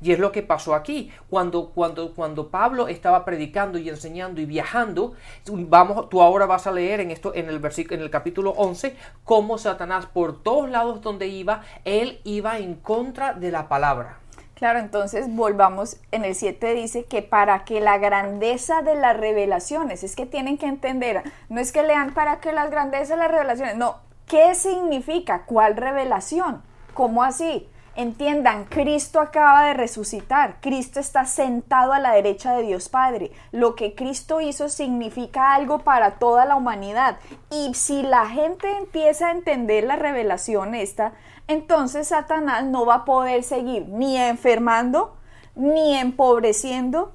Y 0.00 0.12
es 0.12 0.18
lo 0.18 0.32
que 0.32 0.42
pasó 0.42 0.74
aquí. 0.74 1.10
Cuando, 1.28 1.70
cuando, 1.70 2.14
cuando 2.14 2.48
Pablo 2.48 2.88
estaba 2.88 3.24
predicando 3.24 3.78
y 3.78 3.88
enseñando 3.88 4.40
y 4.40 4.46
viajando, 4.46 5.14
vamos, 5.46 6.08
tú 6.08 6.20
ahora 6.20 6.46
vas 6.46 6.66
a 6.66 6.72
leer 6.72 7.00
en 7.00 7.10
esto, 7.10 7.34
en 7.34 7.48
el 7.48 7.58
versículo, 7.58 7.96
en 7.96 8.02
el 8.02 8.10
capítulo 8.10 8.50
11, 8.50 8.96
cómo 9.24 9.58
Satanás 9.58 10.06
por 10.06 10.42
todos 10.42 10.68
lados 10.68 11.00
donde 11.00 11.28
iba, 11.28 11.62
él 11.84 12.20
iba 12.24 12.58
en 12.58 12.74
contra 12.74 13.32
de 13.32 13.50
la 13.50 13.68
palabra. 13.68 14.19
Claro, 14.60 14.78
entonces 14.78 15.34
volvamos, 15.34 15.96
en 16.12 16.26
el 16.26 16.34
7 16.34 16.74
dice 16.74 17.06
que 17.06 17.22
para 17.22 17.64
que 17.64 17.80
la 17.80 17.96
grandeza 17.96 18.82
de 18.82 18.94
las 18.94 19.16
revelaciones, 19.16 20.04
es 20.04 20.14
que 20.14 20.26
tienen 20.26 20.58
que 20.58 20.66
entender, 20.66 21.22
no 21.48 21.62
es 21.62 21.72
que 21.72 21.82
lean 21.82 22.12
para 22.12 22.40
que 22.40 22.52
las 22.52 22.70
grandezas 22.70 23.08
de 23.08 23.16
las 23.16 23.30
revelaciones, 23.30 23.78
no, 23.78 23.96
¿qué 24.26 24.54
significa? 24.54 25.44
¿Cuál 25.46 25.78
revelación? 25.78 26.60
¿Cómo 26.92 27.22
así? 27.22 27.70
Entiendan, 27.96 28.66
Cristo 28.66 29.20
acaba 29.20 29.64
de 29.64 29.72
resucitar, 29.72 30.56
Cristo 30.60 31.00
está 31.00 31.24
sentado 31.24 31.94
a 31.94 31.98
la 31.98 32.12
derecha 32.12 32.54
de 32.54 32.62
Dios 32.62 32.90
Padre. 32.90 33.32
Lo 33.52 33.74
que 33.74 33.94
Cristo 33.94 34.42
hizo 34.42 34.68
significa 34.68 35.54
algo 35.54 35.78
para 35.78 36.18
toda 36.18 36.44
la 36.44 36.56
humanidad. 36.56 37.16
Y 37.50 37.72
si 37.72 38.02
la 38.02 38.26
gente 38.26 38.70
empieza 38.76 39.28
a 39.28 39.32
entender 39.32 39.84
la 39.84 39.96
revelación 39.96 40.74
esta, 40.74 41.14
entonces 41.50 42.08
Satanás 42.08 42.64
no 42.64 42.86
va 42.86 42.94
a 42.94 43.04
poder 43.04 43.42
seguir 43.42 43.88
ni 43.88 44.16
enfermando, 44.16 45.16
ni 45.54 45.96
empobreciendo, 45.96 47.12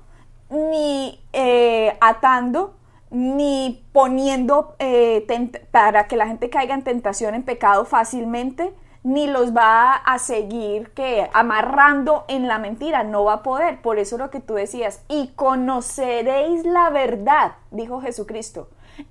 ni 0.50 1.20
eh, 1.34 1.98
atando, 2.02 2.76
ni 3.10 3.86
poniendo 3.92 4.76
eh, 4.80 5.26
para 5.72 6.08
que 6.08 6.18
la 6.18 6.28
gente 6.28 6.50
caiga 6.50 6.74
en 6.74 6.84
tentación, 6.84 7.34
en 7.34 7.44
pecado 7.44 7.86
fácilmente, 7.86 8.74
ni 9.04 9.28
los 9.28 9.56
va 9.56 9.94
a 9.94 10.18
seguir 10.18 10.90
que 10.92 11.30
amarrando 11.32 12.26
en 12.28 12.48
la 12.48 12.58
mentira, 12.58 13.04
no 13.04 13.24
va 13.24 13.34
a 13.34 13.44
poder. 13.44 13.82
Por 13.82 14.00
eso 14.00 14.18
lo 14.18 14.32
que 14.32 14.40
tú 14.40 14.56
decías, 14.56 15.04
y 15.08 15.28
conoceréis 15.36 16.66
la 16.66 16.90
verdad, 16.90 17.54
dijo 17.72 18.02
Jesucristo, 18.02 18.68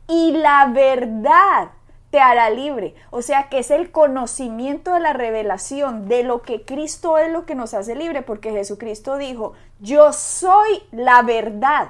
y 0.09 0.33
la 0.33 0.67
verdad 0.67 1.71
te 2.15 2.21
hará 2.21 2.49
libre. 2.49 2.95
O 3.11 3.23
sea 3.23 3.49
que 3.49 3.59
es 3.59 3.73
el 3.73 3.91
conocimiento 3.91 4.95
de 4.95 5.01
la 5.01 5.13
revelación 5.15 6.07
de 6.07 6.23
lo 6.23 6.43
que 6.43 6.63
Cristo 6.63 7.19
es 7.19 7.29
lo 7.29 7.45
que 7.45 7.57
nos 7.57 7.75
hace 7.75 7.97
libre, 7.97 8.23
porque 8.23 8.53
Jesucristo 8.53 9.19
dijo, 9.19 9.55
yo 9.81 10.13
soy 10.13 10.85
la 10.93 11.23
verdad, 11.23 11.89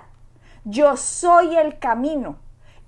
yo 0.64 0.96
soy 0.96 1.58
el 1.58 1.78
camino 1.78 2.38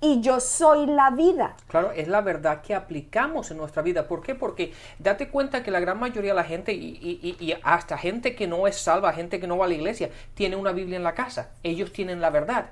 y 0.01 0.19
yo 0.21 0.39
soy 0.39 0.87
la 0.87 1.11
vida. 1.11 1.55
Claro, 1.67 1.91
es 1.91 2.07
la 2.07 2.21
verdad 2.21 2.63
que 2.63 2.73
aplicamos 2.73 3.51
en 3.51 3.57
nuestra 3.57 3.83
vida. 3.83 4.07
¿Por 4.07 4.23
qué? 4.23 4.33
Porque 4.33 4.73
date 4.97 5.29
cuenta 5.29 5.61
que 5.61 5.69
la 5.69 5.79
gran 5.79 5.99
mayoría 5.99 6.31
de 6.31 6.37
la 6.37 6.43
gente, 6.43 6.73
y, 6.73 7.53
hasta 7.61 7.99
gente 7.99 8.35
que 8.35 8.47
no 8.47 8.65
es 8.65 8.77
salva, 8.77 9.13
gente 9.13 9.39
que 9.39 9.45
no 9.45 9.59
va 9.59 9.65
a 9.65 9.67
la 9.67 9.75
iglesia, 9.75 10.09
tiene 10.33 10.55
una 10.55 10.71
Biblia 10.71 10.97
en 10.97 11.03
la 11.03 11.13
casa. 11.13 11.51
Ellos 11.61 11.93
tienen 11.93 12.19
la 12.19 12.31
verdad. 12.31 12.71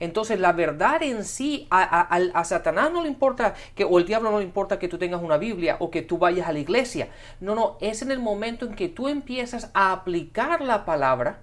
Entonces 0.00 0.40
la 0.40 0.52
verdad 0.52 1.02
en 1.02 1.24
sí, 1.24 1.68
a, 1.70 2.44
Satanás 2.44 2.90
no 2.90 3.02
le 3.02 3.08
importa 3.08 3.54
que, 3.74 3.84
o 3.84 3.98
el 3.98 4.06
diablo 4.06 4.30
no 4.30 4.38
le 4.38 4.44
importa 4.44 4.78
que 4.78 4.88
tú 4.88 4.98
tengas 4.98 5.22
una 5.22 5.36
Biblia 5.36 5.76
o 5.78 5.90
que 5.90 6.02
tú 6.02 6.18
vayas 6.18 6.48
a 6.48 6.52
la 6.52 6.58
iglesia. 6.58 7.08
No, 7.40 7.54
no, 7.54 7.76
es 7.80 8.02
en 8.02 8.10
el 8.10 8.18
momento 8.18 8.66
en 8.66 8.74
que 8.74 8.88
tú 8.88 9.08
empiezas 9.08 9.70
a 9.74 9.92
aplicar 9.92 10.60
la 10.62 10.84
palabra 10.84 11.40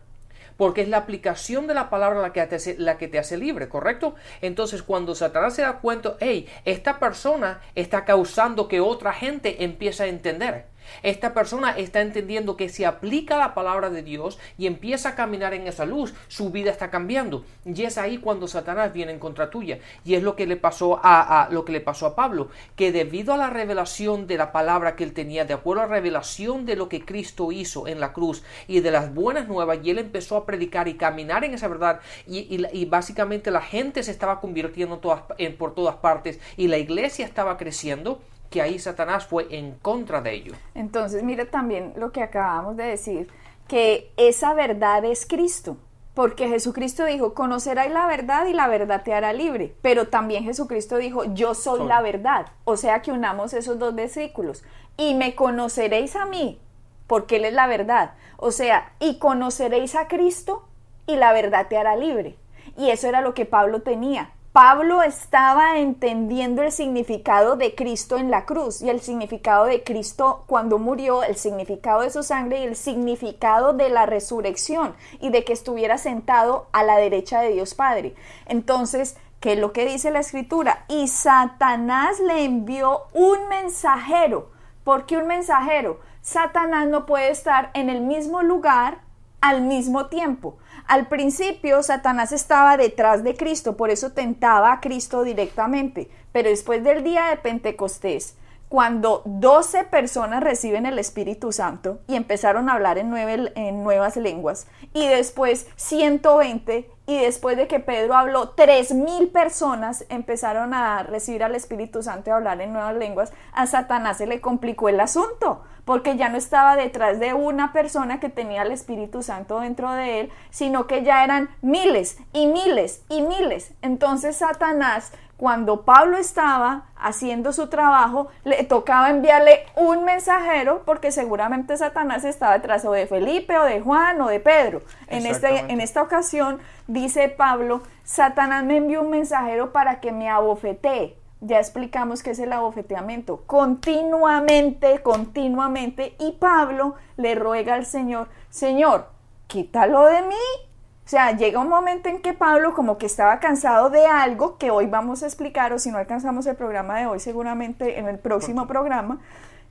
porque 0.57 0.81
es 0.81 0.89
la 0.89 0.97
aplicación 0.97 1.67
de 1.67 1.75
la 1.75 1.89
palabra 1.89 2.19
la 2.19 2.33
que 2.33 2.45
te 2.47 2.55
hace, 2.55 2.75
la 2.77 2.97
que 2.97 3.07
te 3.07 3.19
hace 3.19 3.37
libre, 3.37 3.69
¿correcto? 3.69 4.15
Entonces, 4.41 4.81
cuando 4.81 5.15
Satanás 5.15 5.53
se 5.53 5.61
da 5.61 5.79
cuenta, 5.79 6.17
hey, 6.19 6.47
esta 6.65 6.99
persona 6.99 7.61
está 7.75 8.03
causando 8.05 8.67
que 8.67 8.81
otra 8.81 9.13
gente 9.13 9.63
empiece 9.63 10.03
a 10.03 10.07
entender. 10.07 10.65
Esta 11.03 11.33
persona 11.33 11.71
está 11.71 12.01
entendiendo 12.01 12.57
que 12.57 12.69
si 12.69 12.83
aplica 12.83 13.37
la 13.37 13.53
palabra 13.53 13.89
de 13.89 14.03
Dios 14.03 14.39
y 14.57 14.67
empieza 14.67 15.09
a 15.09 15.15
caminar 15.15 15.53
en 15.53 15.67
esa 15.67 15.85
luz, 15.85 16.13
su 16.27 16.51
vida 16.51 16.71
está 16.71 16.89
cambiando. 16.89 17.45
Y 17.65 17.83
es 17.83 17.97
ahí 17.97 18.17
cuando 18.17 18.47
Satanás 18.47 18.93
viene 18.93 19.11
en 19.11 19.19
contra 19.19 19.49
tuya. 19.49 19.79
Y 20.03 20.15
es 20.15 20.23
lo 20.23 20.35
que 20.35 20.47
le 20.47 20.57
pasó 20.57 20.99
a, 21.03 21.47
lo 21.51 21.65
que 21.65 21.71
le 21.71 21.81
pasó 21.81 22.07
a 22.07 22.15
Pablo, 22.15 22.49
que 22.75 22.91
debido 22.91 23.33
a 23.33 23.37
la 23.37 23.49
revelación 23.49 24.27
de 24.27 24.37
la 24.37 24.51
palabra 24.51 24.95
que 24.95 25.03
él 25.03 25.13
tenía, 25.13 25.45
de 25.45 25.53
acuerdo 25.53 25.83
a 25.83 25.87
la 25.87 25.93
revelación 25.93 26.65
de 26.65 26.75
lo 26.75 26.89
que 26.89 27.05
Cristo 27.05 27.51
hizo 27.51 27.87
en 27.87 27.99
la 27.99 28.13
cruz 28.13 28.43
y 28.67 28.79
de 28.79 28.91
las 28.91 29.13
buenas 29.13 29.47
nuevas, 29.47 29.79
y 29.83 29.89
él 29.89 29.99
empezó 29.99 30.37
a 30.37 30.45
predicar 30.45 30.87
y 30.87 30.95
caminar 30.95 31.43
en 31.43 31.53
esa 31.53 31.67
verdad, 31.67 31.99
y, 32.27 32.85
básicamente 32.85 33.51
la 33.51 33.61
gente 33.61 34.03
se 34.03 34.11
estaba 34.11 34.39
convirtiendo 34.39 35.01
por 35.01 35.75
todas 35.75 35.95
partes 35.95 36.39
y 36.55 36.67
la 36.67 36.77
iglesia 36.77 37.25
estaba 37.25 37.57
creciendo 37.57 38.21
que 38.49 38.61
ahí 38.61 38.79
Satanás 38.79 39.25
fue 39.25 39.47
en 39.51 39.73
contra 39.73 40.21
de 40.21 40.33
ello. 40.33 40.53
Entonces, 40.73 41.23
mire 41.23 41.45
también 41.45 41.93
lo 41.95 42.11
que 42.11 42.23
acabamos 42.23 42.77
de 42.77 42.85
decir, 42.85 43.29
que 43.67 44.11
esa 44.17 44.53
verdad 44.53 45.03
es 45.05 45.25
Cristo. 45.25 45.77
Porque 46.13 46.47
Jesucristo 46.47 47.05
dijo, 47.05 47.35
conoceráis 47.35 47.91
la 47.91 48.07
verdad 48.07 48.47
y 48.47 48.53
la 48.53 48.67
verdad 48.67 49.03
te 49.03 49.13
hará 49.13 49.33
libre. 49.33 49.75
Pero 49.83 50.07
también 50.07 50.43
Jesucristo 50.43 50.97
dijo, 50.97 51.25
yo 51.35 51.53
soy 51.53 51.85
la 51.87 52.01
verdad. 52.01 52.47
O 52.63 52.75
sea 52.75 53.03
que 53.03 53.11
unamos 53.11 53.53
esos 53.53 53.77
dos 53.77 53.93
versículos. 53.93 54.63
Y 54.97 55.13
me 55.13 55.35
conoceréis 55.35 56.15
a 56.15 56.25
mí, 56.25 56.59
porque 57.05 57.35
Él 57.35 57.45
es 57.45 57.53
la 57.53 57.67
verdad. 57.67 58.15
O 58.37 58.49
sea, 58.49 58.93
y 58.99 59.19
conoceréis 59.19 59.93
a 59.93 60.07
Cristo 60.07 60.67
y 61.05 61.17
la 61.17 61.33
verdad 61.33 61.67
te 61.67 61.77
hará 61.77 61.95
libre. 61.95 62.35
Y 62.75 62.89
eso 62.89 63.07
era 63.07 63.21
lo 63.21 63.35
que 63.35 63.45
Pablo 63.45 63.83
tenía. 63.83 64.31
Pablo 64.57 65.03
estaba 65.03 65.77
entendiendo 65.77 66.63
el 66.63 66.71
significado 66.71 67.57
de 67.57 67.75
Cristo 67.75 68.17
en 68.17 68.31
la 68.31 68.47
cruz 68.47 68.81
y 68.81 68.89
el 68.89 69.01
significado 69.01 69.65
de 69.65 69.83
Cristo 69.83 70.45
cuando 70.47 70.79
murió, 70.79 71.21
el 71.21 71.35
significado 71.35 72.01
de 72.01 72.09
su 72.09 72.23
sangre 72.23 72.61
y 72.61 72.63
el 72.63 72.75
significado 72.75 73.73
de 73.73 73.89
la 73.89 74.07
resurrección 74.07 74.95
y 75.21 75.29
de 75.29 75.43
que 75.43 75.53
estuviera 75.53 75.99
sentado 75.99 76.69
a 76.71 76.81
la 76.81 76.97
derecha 76.97 77.39
de 77.39 77.51
Dios 77.51 77.75
Padre. 77.75 78.15
Entonces, 78.47 79.15
¿qué 79.41 79.53
es 79.53 79.59
lo 79.59 79.73
que 79.73 79.85
dice 79.85 80.09
la 80.09 80.21
escritura? 80.21 80.85
Y 80.87 81.07
Satanás 81.07 82.19
le 82.19 82.43
envió 82.43 83.03
un 83.13 83.49
mensajero. 83.49 84.49
¿Por 84.83 85.05
qué 85.05 85.17
un 85.17 85.27
mensajero? 85.27 85.99
Satanás 86.21 86.87
no 86.87 87.05
puede 87.05 87.29
estar 87.29 87.69
en 87.75 87.91
el 87.91 88.01
mismo 88.01 88.41
lugar 88.41 89.01
al 89.39 89.61
mismo 89.61 90.07
tiempo. 90.07 90.57
Al 90.87 91.07
principio 91.07 91.83
Satanás 91.83 92.31
estaba 92.31 92.77
detrás 92.77 93.21
de 93.21 93.35
Cristo, 93.35 93.75
por 93.75 93.89
eso 93.89 94.13
tentaba 94.13 94.71
a 94.71 94.79
Cristo 94.79 95.23
directamente, 95.23 96.09
pero 96.31 96.47
después 96.47 96.81
del 96.81 97.03
día 97.03 97.25
de 97.25 97.35
Pentecostés, 97.35 98.37
cuando 98.69 99.21
12 99.25 99.85
personas 99.85 100.43
reciben 100.43 100.85
el 100.85 100.99
Espíritu 100.99 101.51
Santo 101.51 101.99
y 102.07 102.15
empezaron 102.15 102.69
a 102.69 102.73
hablar 102.73 102.97
en, 102.97 103.13
en 103.55 103.83
nuevas 103.83 104.17
lenguas, 104.17 104.67
y 104.93 105.07
después 105.07 105.67
120, 105.75 106.89
y 107.05 107.19
después 107.19 107.55
de 107.55 107.67
que 107.67 107.79
Pedro 107.79 108.15
habló, 108.15 108.55
3.000 108.55 109.31
personas 109.31 110.05
empezaron 110.09 110.73
a 110.73 111.03
recibir 111.03 111.43
al 111.43 111.55
Espíritu 111.55 112.03
Santo 112.03 112.29
y 112.29 112.33
a 112.33 112.35
hablar 112.35 112.59
en 112.59 112.73
nuevas 112.73 112.95
lenguas, 112.95 113.31
a 113.53 113.65
Satanás 113.65 114.17
se 114.17 114.27
le 114.27 114.41
complicó 114.41 114.89
el 114.89 114.99
asunto, 114.99 115.63
porque 115.85 116.17
ya 116.17 116.27
no 116.27 116.37
estaba 116.37 116.75
detrás 116.75 117.17
de 117.21 117.33
una 117.33 117.71
persona 117.71 118.19
que 118.19 118.27
tenía 118.27 118.63
el 118.63 118.73
Espíritu 118.73 119.23
Santo 119.23 119.61
dentro 119.61 119.89
de 119.93 120.19
él, 120.19 120.31
sino 120.49 120.85
que 120.85 121.03
ya 121.03 121.23
eran 121.23 121.49
miles 121.61 122.17
y 122.33 122.47
miles 122.47 123.03
y 123.07 123.21
miles. 123.21 123.73
Entonces 123.81 124.35
Satanás, 124.35 125.13
cuando 125.37 125.83
Pablo 125.83 126.17
estaba 126.17 126.85
haciendo 126.97 127.53
su 127.53 127.67
trabajo, 127.67 128.27
le 128.43 128.63
tocaba 128.63 129.11
enviarle 129.11 129.65
un 129.75 130.03
mensajero, 130.03 130.81
porque 130.83 131.11
seguramente 131.11 131.77
Satanás 131.77 132.25
estaba 132.25 132.53
detrás 132.53 132.83
o 132.85 132.91
de 132.91 133.05
Felipe 133.05 133.57
o 133.57 133.63
de 133.63 133.79
Juan 133.79 134.19
o 134.19 134.27
de 134.27 134.39
Pedro. 134.39 134.81
En, 135.07 135.27
este, 135.27 135.59
en 135.71 135.79
esta 135.79 136.01
ocasión, 136.01 136.59
dice 136.87 137.29
Pablo, 137.29 137.83
Satanás 138.03 138.63
me 138.63 138.77
envió 138.77 139.01
un 139.01 139.11
mensajero 139.11 139.71
para 139.71 139.99
que 139.99 140.11
me 140.11 140.29
abofetee 140.29 141.15
ya 141.41 141.59
explicamos 141.59 142.23
qué 142.23 142.31
es 142.31 142.39
el 142.39 142.51
abofeteamiento, 142.51 143.43
continuamente, 143.45 145.03
continuamente, 145.03 146.15
y 146.19 146.31
Pablo 146.31 146.95
le 147.15 147.35
ruega 147.35 147.75
al 147.75 147.85
Señor, 147.85 148.27
Señor, 148.49 149.09
quítalo 149.45 150.05
de 150.05 150.23
mí. 150.23 150.66
O 151.07 151.09
sea, 151.09 151.31
llega 151.31 151.61
un 151.61 151.69
momento 151.69 152.09
en 152.09 152.21
que 152.21 152.33
Pablo 152.33 152.73
como 152.73 152.97
que 152.97 153.05
estaba 153.05 153.39
cansado 153.39 153.89
de 153.89 154.05
algo 154.05 154.57
que 154.57 154.71
hoy 154.71 154.87
vamos 154.87 155.23
a 155.23 155.25
explicar, 155.25 155.71
o 155.71 155.79
si 155.79 155.89
no 155.89 155.99
alcanzamos 155.99 156.45
el 156.47 156.57
programa 156.57 156.99
de 156.99 157.07
hoy, 157.07 157.21
seguramente 157.21 157.97
en 157.97 158.09
el 158.09 158.19
próximo 158.19 158.67
programa, 158.67 159.21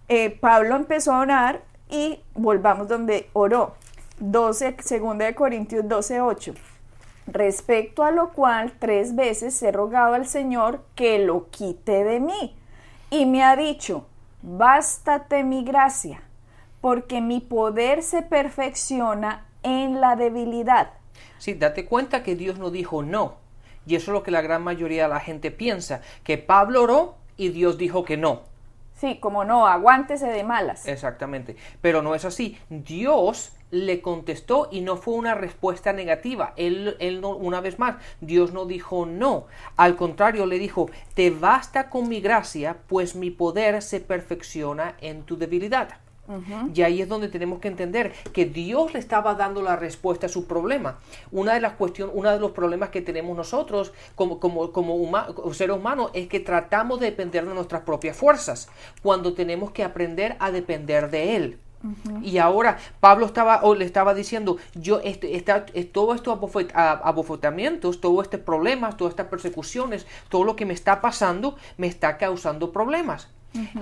eh, 0.09 0.31
Pablo 0.31 0.77
empezó 0.77 1.13
a 1.13 1.21
orar 1.21 1.61
y 1.91 2.23
volvamos 2.35 2.89
donde 2.89 3.29
oró. 3.35 3.75
12, 4.19 4.77
2 4.99 5.19
de 5.19 5.35
Corintios 5.35 5.87
12, 5.87 6.23
8 6.23 6.55
respecto 7.27 8.03
a 8.03 8.13
lo 8.13 8.31
cual 8.33 8.73
tres 8.79 9.15
veces 9.15 9.63
he 9.63 9.71
rogado 9.73 10.15
al 10.15 10.27
Señor 10.27 10.87
que 10.95 11.19
lo 11.19 11.51
quite 11.51 12.03
de 12.03 12.19
mí. 12.19 12.57
Y 13.11 13.27
me 13.27 13.45
ha 13.45 13.57
dicho, 13.57 14.07
bástate 14.41 15.45
mi 15.45 15.65
gracia, 15.65 16.23
porque 16.81 17.21
mi 17.21 17.41
poder 17.41 18.03
se 18.03 18.23
perfecciona 18.23 19.45
en 19.63 20.01
la 20.01 20.17
debilidad. 20.17 20.96
Sí, 21.39 21.55
date 21.55 21.85
cuenta 21.85 22.23
que 22.23 22.37
Dios 22.37 22.59
no 22.59 22.71
dijo 22.71 23.03
no. 23.03 23.37
Y 23.87 23.95
eso 23.95 24.11
es 24.11 24.15
lo 24.15 24.23
que 24.23 24.31
la 24.31 24.43
gran 24.43 24.63
mayoría 24.63 25.05
de 25.05 25.09
la 25.09 25.21
gente 25.21 25.51
piensa, 25.51 26.03
que 26.25 26.39
Pablo 26.39 26.83
oró 26.83 27.17
y 27.37 27.51
Dios 27.51 27.79
dijo 27.79 28.05
que 28.05 28.17
no. 28.17 28.43
Sí, 28.95 29.19
como 29.21 29.45
no, 29.45 29.67
aguántese 29.67 30.27
de 30.27 30.43
malas. 30.43 30.87
Exactamente, 30.87 31.57
pero 31.83 32.01
no 32.03 32.15
es 32.15 32.25
así. 32.25 32.59
Dios 32.71 33.53
le 33.71 34.01
contestó 34.01 34.69
y 34.73 34.81
no 34.81 34.97
fue 34.97 35.15
una 35.15 35.35
respuesta 35.35 35.93
negativa. 35.93 36.55
Él, 36.57 36.97
él 36.99 37.21
no, 37.21 37.31
una 37.31 37.61
vez 37.61 37.79
más, 37.79 37.97
Dios 38.21 38.53
no 38.53 38.65
dijo 38.65 39.05
no. 39.05 39.47
Al 39.77 39.97
contrario, 39.97 40.47
le 40.47 40.59
dijo, 40.59 40.89
te 41.15 41.31
basta 41.31 41.91
con 41.91 42.09
mi 42.09 42.21
gracia, 42.21 42.79
pues 42.87 43.15
mi 43.15 43.31
poder 43.31 43.83
se 43.83 44.01
perfecciona 44.01 44.97
en 45.01 45.25
tu 45.25 45.37
debilidad. 45.37 46.01
Y 46.75 46.83
ahí 46.83 47.01
es 47.01 47.09
donde 47.09 47.29
tenemos 47.29 47.61
que 47.61 47.69
entender 47.69 48.13
que 48.33 48.47
Dios 48.47 48.93
le 48.95 48.99
estaba 48.99 49.35
dando 49.35 49.63
la 49.63 49.77
respuesta 49.77 50.27
a 50.27 50.29
su 50.29 50.47
problema. 50.47 50.99
Una 51.31 51.55
de 51.55 51.61
las 51.61 51.75
cuestiones, 51.75 52.15
uno 52.17 52.31
de 52.31 52.41
los 52.41 52.53
problemas 52.53 52.91
que 52.91 53.01
tenemos 53.01 53.37
nosotros 53.37 53.93
como, 54.15 54.41
como, 54.41 54.73
como 54.73 55.55
seres 55.55 55.77
humanos 55.77 56.11
es 56.15 56.29
que 56.29 56.41
tratamos 56.41 57.01
de 57.01 57.07
depender 57.07 57.47
de 57.47 57.55
nuestras 57.55 57.83
propias 57.83 58.17
fuerzas, 58.17 58.69
cuando 59.03 59.35
tenemos 59.35 59.71
que 59.71 59.85
aprender 59.85 60.37
a 60.39 60.51
depender 60.51 61.11
de 61.11 61.37
Él. 61.37 61.59
Y 62.23 62.39
ahora 62.39 62.79
Pablo 63.01 63.27
estaba, 63.27 63.61
o 63.63 63.75
le 63.75 63.85
estaba 63.85 64.15
diciendo, 64.15 64.57
yo, 64.75 65.01
este, 65.05 65.37
está, 65.37 65.67
todo 65.93 66.15
estos 66.15 66.37
abofetamientos, 66.75 68.01
todos 68.01 68.25
estos 68.25 68.41
problemas, 68.41 68.97
todas 68.97 69.13
estas 69.13 69.27
persecuciones, 69.29 70.07
todo 70.29 70.45
lo 70.45 70.57
que 70.57 70.67
me 70.67 70.75
está 70.75 71.01
pasando, 71.01 71.57
me 71.77 71.87
está 71.87 72.19
causando 72.19 72.73
problemas. 72.73 73.29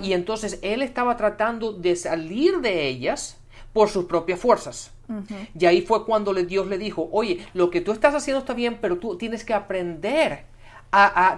Y 0.03 0.13
entonces 0.13 0.59
él 0.63 0.83
estaba 0.83 1.17
tratando 1.17 1.73
de 1.73 1.97
salir 1.97 2.61
de 2.61 2.87
ellas 2.87 3.39
por 3.73 3.89
sus 3.89 4.05
propias 4.05 4.41
fuerzas. 4.41 4.93
Y 5.59 5.67
ahí 5.67 5.83
fue 5.83 6.07
cuando 6.07 6.33
Dios 6.33 6.67
le 6.67 6.79
dijo, 6.79 7.09
oye, 7.13 7.47
lo 7.53 7.71
que 7.71 7.81
tú 7.81 7.93
estás 7.93 8.15
haciendo 8.15 8.41
está 8.41 8.55
bien, 8.55 8.79
pero 8.81 8.99
tú 8.99 9.17
tienes 9.17 9.45
que 9.45 9.53
aprender 9.53 10.45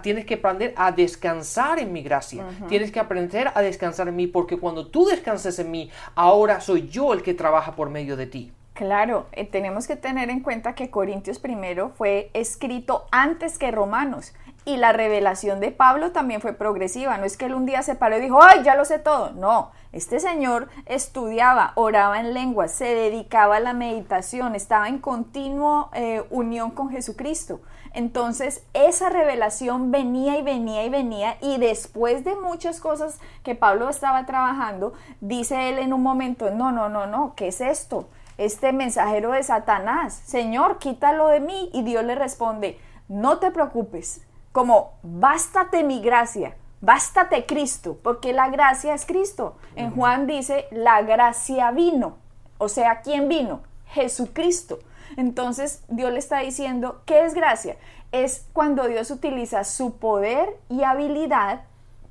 tienes 0.03 0.27
que 0.27 0.35
aprender 0.35 0.75
a 0.77 0.93
descansar 0.93 1.79
en 1.79 1.93
mi 1.93 2.03
gracia. 2.03 2.45
Tienes 2.69 2.93
que 2.93 3.01
aprender 3.01 3.51
a 3.55 3.63
descansar 3.63 4.09
en 4.09 4.17
mí 4.17 4.27
porque 4.27 4.59
cuando 4.59 4.87
tú 4.87 5.07
descansas 5.07 5.59
en 5.59 5.71
mí, 5.71 5.91
ahora 6.15 6.61
soy 6.61 6.89
yo 6.89 7.13
el 7.13 7.23
que 7.23 7.35
trabaja 7.35 7.75
por 7.75 7.91
medio 7.91 8.17
de 8.17 8.27
ti. 8.27 8.53
Claro, 8.75 9.27
eh, 9.33 9.47
tenemos 9.47 9.87
que 9.87 9.97
tener 9.97 10.29
en 10.29 10.41
cuenta 10.41 10.75
que 10.75 10.91
Corintios 10.91 11.39
primero 11.39 11.93
fue 11.97 12.31
escrito 12.35 13.07
antes 13.11 13.57
que 13.57 13.71
Romanos 13.71 14.35
y 14.67 14.77
la 14.77 14.93
revelación 14.93 15.61
de 15.61 15.71
Pablo 15.71 16.11
también 16.11 16.41
fue 16.41 16.53
progresiva. 16.53 17.17
No 17.17 17.25
es 17.25 17.37
que 17.37 17.47
él 17.47 17.55
un 17.55 17.67
día 17.67 17.83
se 17.83 17.95
paró 17.95 18.19
y 18.19 18.21
dijo, 18.21 18.43
¡ay, 18.43 18.65
ya 18.65 18.75
lo 18.75 18.85
sé 18.85 18.99
todo! 18.99 19.31
No, 19.31 19.71
este 19.93 20.19
señor 20.19 20.69
estudiaba, 20.87 21.73
oraba 21.77 22.19
en 22.19 22.35
lenguas, 22.35 22.73
se 22.73 22.87
dedicaba 22.87 23.57
a 23.57 23.61
la 23.61 23.73
meditación, 23.73 24.57
estaba 24.57 24.89
en 24.89 24.99
continua 24.99 25.89
eh, 25.95 26.25
unión 26.31 26.73
con 26.73 26.91
Jesucristo. 26.91 27.61
Entonces, 27.95 28.65
esa 28.75 29.09
revelación 29.09 29.93
venía 29.93 30.37
y 30.37 30.43
venía 30.43 30.85
y 30.85 30.91
venía 30.91 31.37
y 31.41 31.59
después 31.59 32.25
de 32.25 32.35
muchas 32.35 32.81
cosas 32.81 33.21
que 33.45 33.55
Pablo 33.55 33.89
estaba 33.89 34.27
trabajando, 34.27 34.95
dice 35.21 35.69
él 35.69 35.79
en 35.79 35.93
un 35.93 36.03
momento, 36.03 36.51
no, 36.51 36.73
no, 36.73 36.89
no, 36.89 37.07
no, 37.07 37.35
¿qué 37.37 37.49
es 37.49 37.61
esto? 37.61 38.09
Este 38.37 38.73
mensajero 38.73 39.31
de 39.31 39.45
Satanás, 39.45 40.21
Señor, 40.27 40.79
quítalo 40.79 41.29
de 41.29 41.41
mí. 41.41 41.71
Y 41.73 41.85
Dios 41.85 42.05
le 42.05 42.17
responde, 42.17 42.79
no 43.09 43.39
te 43.39 43.51
preocupes, 43.51 44.27
como, 44.57 44.95
bástate 45.03 45.85
mi 45.85 46.01
gracia, 46.01 46.57
bástate 46.81 47.45
Cristo, 47.45 47.99
porque 48.03 48.33
la 48.33 48.49
gracia 48.49 48.95
es 48.95 49.05
Cristo. 49.05 49.59
En 49.75 49.91
Juan 49.91 50.27
dice, 50.27 50.67
la 50.71 51.03
gracia 51.03 51.71
vino. 51.73 52.17
O 52.57 52.71
sea, 52.71 53.03
¿quién 53.03 53.29
vino? 53.29 53.61
Jesucristo. 53.89 54.79
Entonces 55.19 55.85
Dios 55.89 56.11
le 56.11 56.19
está 56.19 56.39
diciendo, 56.39 57.03
¿qué 57.05 57.27
es 57.27 57.35
gracia? 57.35 57.77
Es 58.13 58.47
cuando 58.55 58.89
Dios 58.89 59.11
utiliza 59.11 59.63
su 59.63 59.99
poder 59.99 60.49
y 60.71 60.85
habilidad 60.85 61.65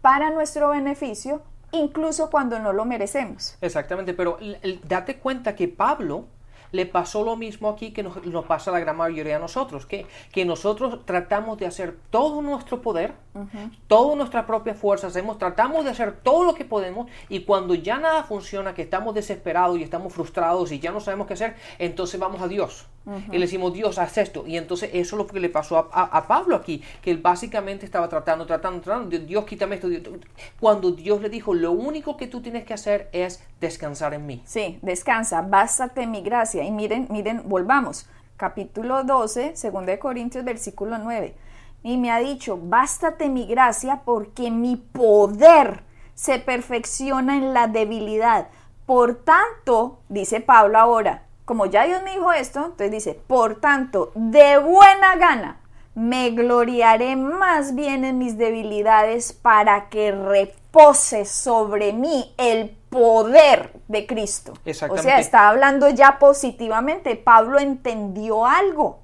para 0.04 0.30
nuestro 0.30 0.70
beneficio, 0.70 1.42
incluso 1.72 2.30
cuando 2.30 2.60
no 2.60 2.74
lo 2.74 2.86
merecemos. 2.86 3.58
Exactamente, 3.60 4.14
pero 4.14 4.38
date 4.84 5.18
cuenta 5.18 5.56
que 5.56 5.68
Pablo 5.68 6.28
le 6.76 6.86
pasó 6.86 7.24
lo 7.24 7.36
mismo 7.36 7.70
aquí 7.70 7.92
que 7.92 8.04
nos, 8.04 8.46
pasa 8.46 8.72
a 8.72 8.74
la 8.74 8.80
gran 8.80 8.98
mayoría 8.98 9.36
de 9.36 9.40
nosotros, 9.40 9.86
que, 9.86 10.06
que 10.32 10.46
nosotros 10.46 11.06
tratamos 11.06 11.58
de 11.58 11.66
hacer 11.66 11.98
todo 12.10 12.42
nuestro 12.42 12.82
poder, 12.82 13.14
toda 13.88 14.16
nuestra 14.16 14.46
propia 14.46 14.74
fuerza, 14.74 15.08
hacemos, 15.08 15.38
tratamos 15.38 15.84
de 15.84 15.92
hacer 15.92 16.14
todo 16.24 16.44
lo 16.44 16.56
que 16.56 16.66
podemos 16.66 17.10
y 17.30 17.42
cuando 17.42 17.76
ya 17.76 18.00
nada 18.00 18.24
funciona, 18.24 18.74
que 18.74 18.84
estamos 18.84 19.14
desesperados 19.14 19.78
y 19.80 19.84
estamos 19.84 20.14
frustrados 20.14 20.72
y 20.72 20.80
ya 20.80 20.92
no 20.92 21.00
sabemos 21.00 21.28
qué 21.28 21.34
hacer, 21.34 21.56
entonces 21.80 22.20
vamos 22.20 22.42
a 22.42 22.48
Dios 22.48 22.88
y 23.32 23.34
le 23.34 23.42
decimos, 23.42 23.74
Dios, 23.74 24.00
haz 24.00 24.18
esto. 24.18 24.46
Y 24.48 24.58
entonces 24.58 24.90
eso 24.94 25.16
es 25.16 25.20
lo 25.20 25.28
que 25.28 25.40
le 25.40 25.50
pasó 25.50 25.90
a, 25.92 26.28
Pablo 26.28 26.56
aquí, 26.56 26.82
que 27.02 27.12
él 27.12 27.20
básicamente 27.20 27.86
estaba 27.86 28.10
tratando, 28.10 28.46
tratando, 28.46 28.82
tratando, 28.82 29.18
Dios, 29.20 29.46
quítame 29.46 29.76
esto. 29.76 29.88
Cuando 30.60 30.92
Dios 30.92 31.22
le 31.22 31.30
dijo, 31.30 31.54
lo 31.54 31.72
único 31.72 32.18
que 32.18 32.28
tú 32.28 32.42
tienes 32.42 32.66
que 32.66 32.74
hacer 32.74 33.10
es 33.12 33.44
descansar 33.60 34.14
en 34.14 34.26
mí. 34.26 34.42
Sí, 34.46 34.80
descansa, 34.82 35.42
bástate 35.44 36.08
mi 36.08 36.22
gracia. 36.22 36.64
Y 36.64 36.72
miren, 36.72 37.08
miren, 37.12 37.44
volvamos. 37.46 38.08
Capítulo 38.38 39.04
12, 39.04 39.54
2 39.72 39.86
de 39.86 40.00
Corintios, 40.00 40.44
versículo 40.44 40.98
9. 40.98 41.36
Y 41.86 41.98
me 41.98 42.10
ha 42.10 42.18
dicho, 42.18 42.58
bástate 42.60 43.30
mi 43.30 43.46
gracia 43.46 44.02
porque 44.04 44.50
mi 44.50 44.76
poder 44.76 45.84
se 46.16 46.40
perfecciona 46.40 47.38
en 47.38 47.54
la 47.54 47.68
debilidad. 47.68 48.48
Por 48.88 49.24
tanto, 49.24 50.00
dice 50.10 50.42
Pablo 50.42 50.80
ahora, 50.80 51.26
como 51.46 51.68
ya 51.68 51.86
Dios 51.86 52.02
me 52.02 52.14
dijo 52.14 52.34
esto, 52.34 52.62
entonces 52.62 52.90
dice, 52.90 53.14
por 53.28 53.62
tanto, 53.62 54.12
de 54.16 54.58
buena 54.58 55.16
gana 55.18 55.62
me 55.94 56.32
gloriaré 56.32 57.16
más 57.16 57.76
bien 57.76 58.04
en 58.04 58.18
mis 58.18 58.36
debilidades 58.36 59.32
para 59.32 59.88
que 59.90 60.12
repose 60.12 61.26
sobre 61.26 61.94
mí 61.94 62.34
el 62.40 62.76
poder 62.96 63.74
de 63.90 64.08
Cristo. 64.08 64.54
O 64.90 64.98
sea, 64.98 65.20
está 65.20 65.50
hablando 65.50 65.90
ya 65.90 66.18
positivamente. 66.18 67.18
Pablo 67.18 67.60
entendió 67.60 68.46
algo. 68.46 69.02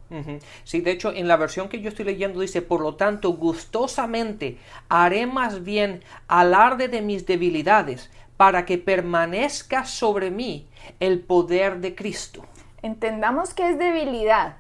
Sí, 0.64 0.80
de 0.80 0.92
hecho, 0.92 1.12
en 1.12 1.28
la 1.28 1.36
versión 1.36 1.68
que 1.68 1.82
yo 1.82 1.90
estoy 1.90 2.06
leyendo 2.06 2.40
dice, 2.40 2.62
por 2.62 2.80
lo 2.80 2.96
tanto, 2.96 3.34
gustosamente 3.34 4.58
haré 4.88 5.26
más 5.26 5.66
bien 5.66 6.06
alarde 6.30 6.88
de 6.88 7.02
mis 7.02 7.26
debilidades 7.26 8.10
para 8.38 8.66
que 8.66 8.78
permanezca 8.78 9.84
sobre 9.84 10.32
mí 10.32 10.70
el 11.02 11.20
poder 11.20 11.82
de 11.82 11.94
Cristo. 11.94 12.46
Entendamos 12.82 13.54
que 13.54 13.72
es 13.72 13.78
debilidad, 13.78 14.56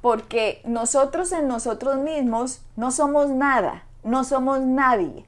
porque 0.00 0.60
nosotros 0.64 1.30
en 1.30 1.46
nosotros 1.46 1.98
mismos 1.98 2.62
no 2.74 2.90
somos 2.90 3.30
nada, 3.30 3.84
no 4.02 4.24
somos 4.24 4.60
nadie. 4.60 5.24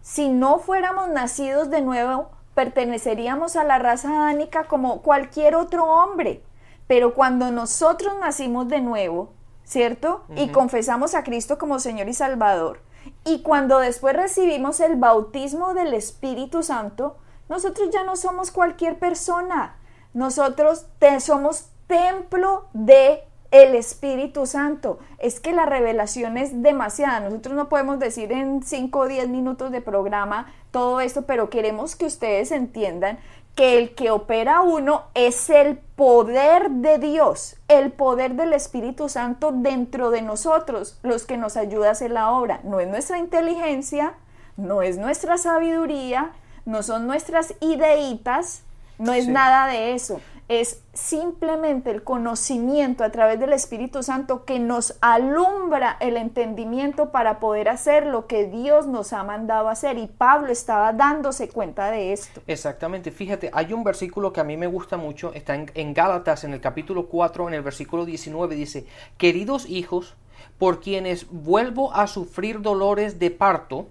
Si 0.00 0.30
no 0.30 0.58
fuéramos 0.60 1.10
nacidos 1.10 1.68
de 1.68 1.82
nuevo, 1.82 2.30
perteneceríamos 2.54 3.56
a 3.56 3.64
la 3.64 3.78
raza 3.78 4.08
adánica 4.08 4.64
como 4.64 5.02
cualquier 5.02 5.56
otro 5.56 5.84
hombre. 5.84 6.42
Pero 6.86 7.14
cuando 7.14 7.50
nosotros 7.50 8.14
nacimos 8.20 8.68
de 8.68 8.80
nuevo, 8.80 9.30
¿cierto? 9.64 10.24
Y 10.36 10.48
confesamos 10.48 11.14
a 11.14 11.24
Cristo 11.24 11.58
como 11.58 11.78
Señor 11.78 12.08
y 12.08 12.14
Salvador, 12.14 12.80
y 13.24 13.42
cuando 13.42 13.78
después 13.78 14.14
recibimos 14.14 14.80
el 14.80 14.96
bautismo 14.96 15.74
del 15.74 15.94
Espíritu 15.94 16.62
Santo, 16.62 17.16
nosotros 17.48 17.90
ya 17.90 18.04
no 18.04 18.16
somos 18.16 18.50
cualquier 18.50 18.98
persona. 18.98 19.76
Nosotros 20.12 20.86
somos 21.20 21.66
templo 21.86 22.66
de 22.72 23.24
el 23.54 23.76
Espíritu 23.76 24.46
Santo. 24.46 24.98
Es 25.18 25.38
que 25.38 25.52
la 25.52 25.64
revelación 25.64 26.36
es 26.36 26.60
demasiada. 26.62 27.20
Nosotros 27.20 27.54
no 27.54 27.68
podemos 27.68 28.00
decir 28.00 28.32
en 28.32 28.64
5 28.64 28.98
o 28.98 29.06
10 29.06 29.28
minutos 29.28 29.70
de 29.70 29.80
programa 29.80 30.52
todo 30.72 31.00
esto, 31.00 31.22
pero 31.22 31.50
queremos 31.50 31.94
que 31.94 32.06
ustedes 32.06 32.50
entiendan 32.50 33.20
que 33.54 33.78
el 33.78 33.94
que 33.94 34.10
opera 34.10 34.62
uno 34.62 35.04
es 35.14 35.48
el 35.50 35.78
poder 35.78 36.68
de 36.68 36.98
Dios, 36.98 37.54
el 37.68 37.92
poder 37.92 38.34
del 38.34 38.52
Espíritu 38.54 39.08
Santo 39.08 39.52
dentro 39.52 40.10
de 40.10 40.22
nosotros, 40.22 40.98
los 41.04 41.24
que 41.24 41.36
nos 41.36 41.56
ayuda 41.56 41.90
a 41.90 41.92
hacer 41.92 42.10
la 42.10 42.32
obra. 42.32 42.58
No 42.64 42.80
es 42.80 42.88
nuestra 42.88 43.18
inteligencia, 43.18 44.14
no 44.56 44.82
es 44.82 44.98
nuestra 44.98 45.38
sabiduría, 45.38 46.32
no 46.64 46.82
son 46.82 47.06
nuestras 47.06 47.54
ideitas, 47.60 48.64
no 48.98 49.12
es 49.12 49.28
nada 49.28 49.68
de 49.68 49.94
eso 49.94 50.20
es 50.48 50.82
simplemente 50.92 51.90
el 51.90 52.04
conocimiento 52.04 53.02
a 53.02 53.10
través 53.10 53.40
del 53.40 53.54
Espíritu 53.54 54.02
Santo 54.02 54.44
que 54.44 54.58
nos 54.58 54.96
alumbra 55.00 55.96
el 56.00 56.18
entendimiento 56.18 57.10
para 57.10 57.40
poder 57.40 57.70
hacer 57.70 58.06
lo 58.06 58.26
que 58.26 58.46
Dios 58.46 58.86
nos 58.86 59.14
ha 59.14 59.24
mandado 59.24 59.68
hacer. 59.68 59.96
Y 59.96 60.06
Pablo 60.06 60.52
estaba 60.52 60.92
dándose 60.92 61.48
cuenta 61.48 61.90
de 61.90 62.12
esto. 62.12 62.42
Exactamente. 62.46 63.10
Fíjate, 63.10 63.50
hay 63.54 63.72
un 63.72 63.84
versículo 63.84 64.32
que 64.32 64.40
a 64.40 64.44
mí 64.44 64.56
me 64.56 64.66
gusta 64.66 64.98
mucho, 64.98 65.32
está 65.32 65.54
en, 65.54 65.94
Gálatas, 65.94 66.44
en 66.44 66.52
el 66.52 66.60
capítulo 66.60 67.06
4, 67.06 67.48
en 67.48 67.54
el 67.54 67.62
versículo 67.62 68.04
19, 68.04 68.54
dice, 68.54 68.86
queridos 69.16 69.66
hijos, 69.66 70.14
por 70.58 70.80
quienes 70.80 71.26
vuelvo 71.30 71.94
a 71.94 72.06
sufrir 72.06 72.60
dolores 72.60 73.18
de 73.18 73.30
parto, 73.30 73.88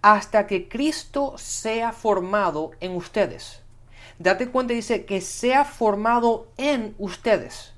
hasta 0.00 0.46
que 0.46 0.66
Cristo 0.66 1.34
sea 1.36 1.92
formado 1.92 2.70
en 2.80 2.96
ustedes 2.96 3.60
date 4.20 4.48
cuenta, 4.48 4.74
dice, 4.74 5.04
que 5.04 5.20
sea 5.20 5.64
formado 5.64 6.46
en 6.56 6.94
ustedes. 6.98 7.72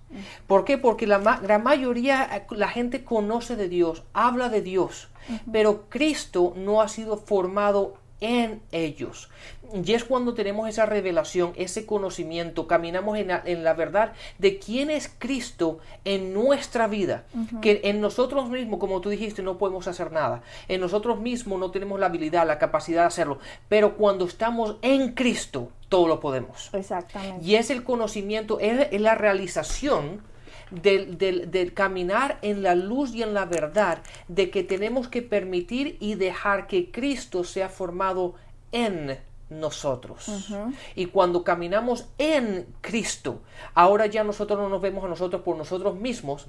¿Por 0.46 0.66
qué? 0.66 0.76
Porque 0.76 1.06
la, 1.06 1.18
gran 1.18 1.62
mayoría, 1.62 2.28
eh, 2.36 2.46
la 2.50 2.68
gente 2.68 3.04
conoce 3.04 3.56
de 3.56 3.68
Dios, 3.68 4.02
habla 4.12 4.50
de 4.50 4.60
Dios, 4.60 5.08
pero 5.50 5.86
Cristo 5.88 6.52
no 6.56 6.82
ha 6.82 6.88
sido 6.88 7.16
formado 7.16 7.94
en 8.20 8.60
ellos. 8.72 9.30
Y 9.72 9.94
es 9.94 10.04
cuando 10.04 10.34
tenemos 10.34 10.68
esa 10.68 10.84
revelación, 10.84 11.52
ese 11.56 11.86
conocimiento, 11.86 12.66
caminamos 12.66 13.18
en 13.18 13.64
la, 13.64 13.72
verdad 13.72 14.12
de 14.38 14.58
quién 14.58 14.90
es 14.90 15.10
Cristo 15.18 15.78
en 16.04 16.34
nuestra 16.34 16.86
vida. 16.86 17.24
Que 17.62 17.80
en 17.84 18.00
nosotros 18.00 18.50
mismos, 18.50 18.80
como 18.80 19.00
tú 19.00 19.08
dijiste, 19.08 19.42
no 19.42 19.56
podemos 19.56 19.88
hacer 19.88 20.12
nada. 20.12 20.42
En 20.68 20.80
nosotros 20.80 21.20
mismos 21.20 21.58
no 21.58 21.70
tenemos 21.70 21.98
la 21.98 22.06
habilidad, 22.06 22.46
la 22.46 22.58
capacidad 22.58 23.02
de 23.02 23.06
hacerlo. 23.06 23.38
Pero 23.68 23.96
cuando 23.96 24.26
estamos 24.26 24.76
en 24.82 25.12
Cristo, 25.12 25.70
todo 25.92 26.08
lo 26.08 26.20
podemos. 26.20 26.70
Exactamente. 26.72 27.44
Y 27.44 27.56
es 27.56 27.68
el 27.68 27.84
conocimiento, 27.84 28.58
es, 28.60 28.98
la 28.98 29.14
realización 29.14 30.22
del, 30.70 31.18
del, 31.18 31.74
caminar 31.74 32.38
en 32.40 32.62
la 32.62 32.74
luz 32.74 33.14
y 33.14 33.22
en 33.22 33.34
la 33.34 33.44
verdad, 33.44 33.98
de 34.26 34.48
que 34.50 34.64
tenemos 34.64 35.08
que 35.08 35.20
permitir 35.20 35.98
y 36.00 36.14
dejar 36.14 36.66
que 36.66 36.90
Cristo 36.90 37.44
sea 37.44 37.68
formado 37.68 38.36
en 38.72 39.18
nosotros. 39.50 40.48
Y 40.94 41.06
cuando 41.06 41.44
caminamos 41.44 42.08
en 42.16 42.66
Cristo, 42.80 43.42
ahora 43.74 44.06
ya 44.06 44.24
nosotros 44.24 44.58
no 44.58 44.70
nos 44.70 44.80
vemos 44.80 45.04
a 45.04 45.08
nosotros 45.08 45.42
por 45.42 45.58
nosotros 45.58 45.94
mismos, 45.94 46.48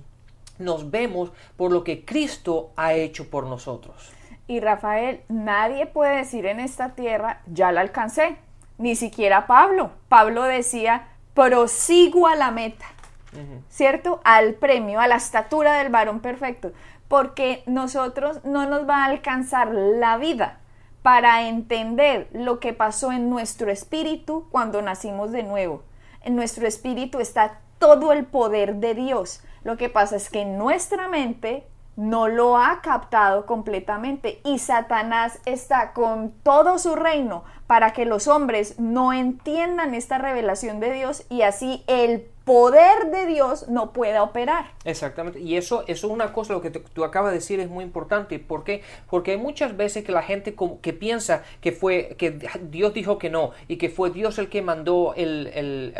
nos 0.57 0.89
vemos 0.89 1.33
por 1.57 1.73
lo 1.73 1.83
que 1.83 2.05
Cristo 2.05 2.71
ha 2.77 2.93
hecho 2.93 3.29
por 3.29 3.45
nosotros. 3.45 4.09
Y 4.47 4.61
Rafael, 4.61 5.19
nadie 5.27 5.85
puede 5.85 6.15
decir 6.15 6.45
en 6.45 6.61
esta 6.61 6.95
tierra, 6.95 7.41
ya 7.45 7.73
la 7.73 7.81
alcancé, 7.81 8.37
ni 8.83 8.97
siquiera 8.97 9.47
Pablo. 9.47 9.91
Pablo 10.09 10.43
decía, 10.43 11.07
prosigo 11.33 12.27
a 12.27 12.35
la 12.35 12.51
meta, 12.51 12.85
¿cierto? 13.69 14.19
Al 14.25 14.55
premio, 14.55 14.99
a 14.99 15.07
la 15.07 15.15
estatura 15.15 15.77
del 15.77 15.89
varón 15.89 16.19
perfecto, 16.19 16.73
porque 17.07 17.63
nosotros 17.65 18.43
no 18.43 18.67
nos 18.67 18.87
va 18.87 18.97
a 18.97 19.05
alcanzar 19.05 19.73
la 19.73 20.17
vida 20.17 20.59
para 21.01 21.47
entender 21.47 22.27
lo 22.33 22.59
que 22.59 22.73
pasó 22.73 23.13
en 23.13 23.29
nuestro 23.29 23.71
espíritu 23.71 24.47
cuando 24.51 24.81
nacimos 24.81 25.31
de 25.31 25.43
nuevo. 25.43 25.83
En 26.21 26.35
nuestro 26.35 26.67
espíritu 26.67 27.21
está 27.21 27.61
todo 27.79 28.11
el 28.11 28.25
poder 28.25 28.75
de 28.75 28.95
Dios. 28.95 29.41
Lo 29.63 29.77
que 29.77 29.87
pasa 29.87 30.17
es 30.17 30.29
que 30.29 30.43
nuestra 30.43 31.07
mente 31.07 31.65
no 31.95 32.27
lo 32.27 32.57
ha 32.57 32.81
captado 32.81 33.45
completamente 33.45 34.39
y 34.43 34.59
Satanás 34.59 35.39
está 35.45 35.93
con 35.93 36.31
todo 36.43 36.79
su 36.79 36.95
reino 36.95 37.43
para 37.67 37.93
que 37.93 38.05
los 38.05 38.27
hombres 38.27 38.79
no 38.79 39.13
entiendan 39.13 39.93
esta 39.93 40.17
revelación 40.17 40.79
de 40.79 40.93
Dios 40.93 41.25
y 41.29 41.43
así 41.43 41.83
el 41.87 42.27
poder 42.43 43.09
de 43.11 43.25
Dios 43.25 43.69
no 43.69 43.93
pueda 43.93 44.21
operar. 44.21 44.65
Exactamente, 44.83 45.39
y 45.39 45.55
eso, 45.55 45.83
eso 45.87 46.07
es 46.07 46.13
una 46.13 46.33
cosa, 46.33 46.53
lo 46.53 46.61
que 46.61 46.71
tú 46.71 47.03
acabas 47.03 47.31
de 47.31 47.37
decir 47.37 47.59
es 47.59 47.69
muy 47.69 47.85
importante. 47.85 48.37
¿Por 48.37 48.63
qué? 48.63 48.81
Porque 49.09 49.31
hay 49.31 49.37
muchas 49.37 49.77
veces 49.77 50.03
que 50.03 50.11
la 50.11 50.23
gente 50.23 50.55
que 50.81 50.93
piensa 50.93 51.43
que 51.61 51.71
fue, 51.71 52.15
que 52.17 52.31
Dios 52.63 52.93
dijo 52.93 53.17
que 53.17 53.29
no, 53.29 53.51
y 53.67 53.77
que 53.77 53.89
fue 53.89 54.09
Dios 54.09 54.37
el 54.39 54.49
que 54.49 54.61
mandó 54.61 55.13
el, 55.15 55.47
el, 55.53 55.95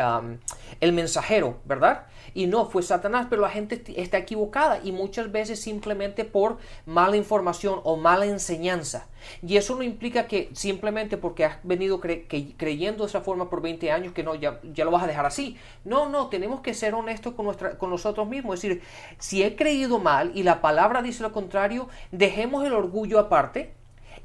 el 0.82 0.91
mensajero, 0.91 1.60
¿verdad? 1.65 2.08
Y 2.34 2.48
no, 2.48 2.65
fue 2.65 2.84
Satanás, 2.84 3.28
pero 3.30 3.41
la 3.41 3.50
gente 3.50 3.84
está 3.96 4.17
equivocada 4.17 4.80
y 4.84 4.91
muchas 4.91 5.32
veces 5.32 5.60
simplemente 5.60 6.26
por 6.26 6.58
mala 6.86 7.17
información 7.17 7.80
o 7.84 7.98
mala 7.98 8.26
enseñanza. 8.26 9.08
Y 9.41 9.58
eso 9.58 9.76
no 9.76 9.84
implica 9.84 10.28
que 10.28 10.50
simplemente 10.54 11.17
porque 11.17 11.46
has 11.46 11.58
venido 11.63 12.00
creyendo 12.00 13.04
de 13.04 13.10
esa 13.10 13.22
forma 13.22 13.50
por 13.50 13.62
20 13.62 13.91
años 13.91 14.13
que 14.13 14.24
no, 14.24 14.36
ya, 14.36 14.60
ya, 14.74 14.86
lo 14.86 14.91
vas 14.91 15.04
a 15.04 15.08
dejar 15.08 15.26
así. 15.26 15.58
No, 15.86 16.10
no, 16.10 16.28
tenemos 16.28 16.62
que 16.62 16.74
ser 16.74 16.93
honestos 16.93 17.34
con, 17.34 17.46
nuestra, 17.46 17.78
con 17.78 17.89
nosotros 17.89 18.28
mismos. 18.28 18.56
Es 18.56 18.62
decir, 18.63 18.82
si 19.19 19.43
he 19.43 19.56
creído 19.56 20.00
mal 20.00 20.32
y 20.36 20.43
la 20.43 20.62
palabra 20.62 21.02
dice 21.02 21.24
lo 21.24 21.32
contrario, 21.32 21.88
dejemos 22.12 22.65
el 22.65 22.74
orgullo 22.74 23.19
aparte 23.19 23.74